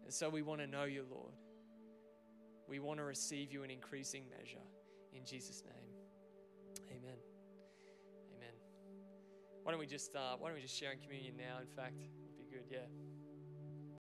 And 0.05 0.13
so 0.13 0.29
we 0.29 0.41
want 0.41 0.61
to 0.61 0.67
know 0.67 0.85
you, 0.85 1.03
Lord. 1.11 1.33
We 2.69 2.79
want 2.79 2.99
to 2.99 3.03
receive 3.03 3.51
you 3.51 3.63
in 3.63 3.69
increasing 3.69 4.23
measure. 4.29 4.63
In 5.11 5.25
Jesus' 5.25 5.61
name. 5.65 6.85
Amen. 6.89 7.17
Amen. 8.37 8.53
Why 9.63 9.73
don't 9.73 9.79
we 9.81 9.87
just 9.87 10.15
uh, 10.15 10.37
why 10.39 10.47
don't 10.47 10.55
we 10.55 10.61
just 10.61 10.79
share 10.79 10.93
in 10.93 10.99
communion 10.99 11.35
now? 11.35 11.59
In 11.59 11.67
fact, 11.75 11.95
It 11.99 12.09
would 12.23 12.49
be 12.49 12.55
good. 12.55 12.63
Yeah. 12.71 13.06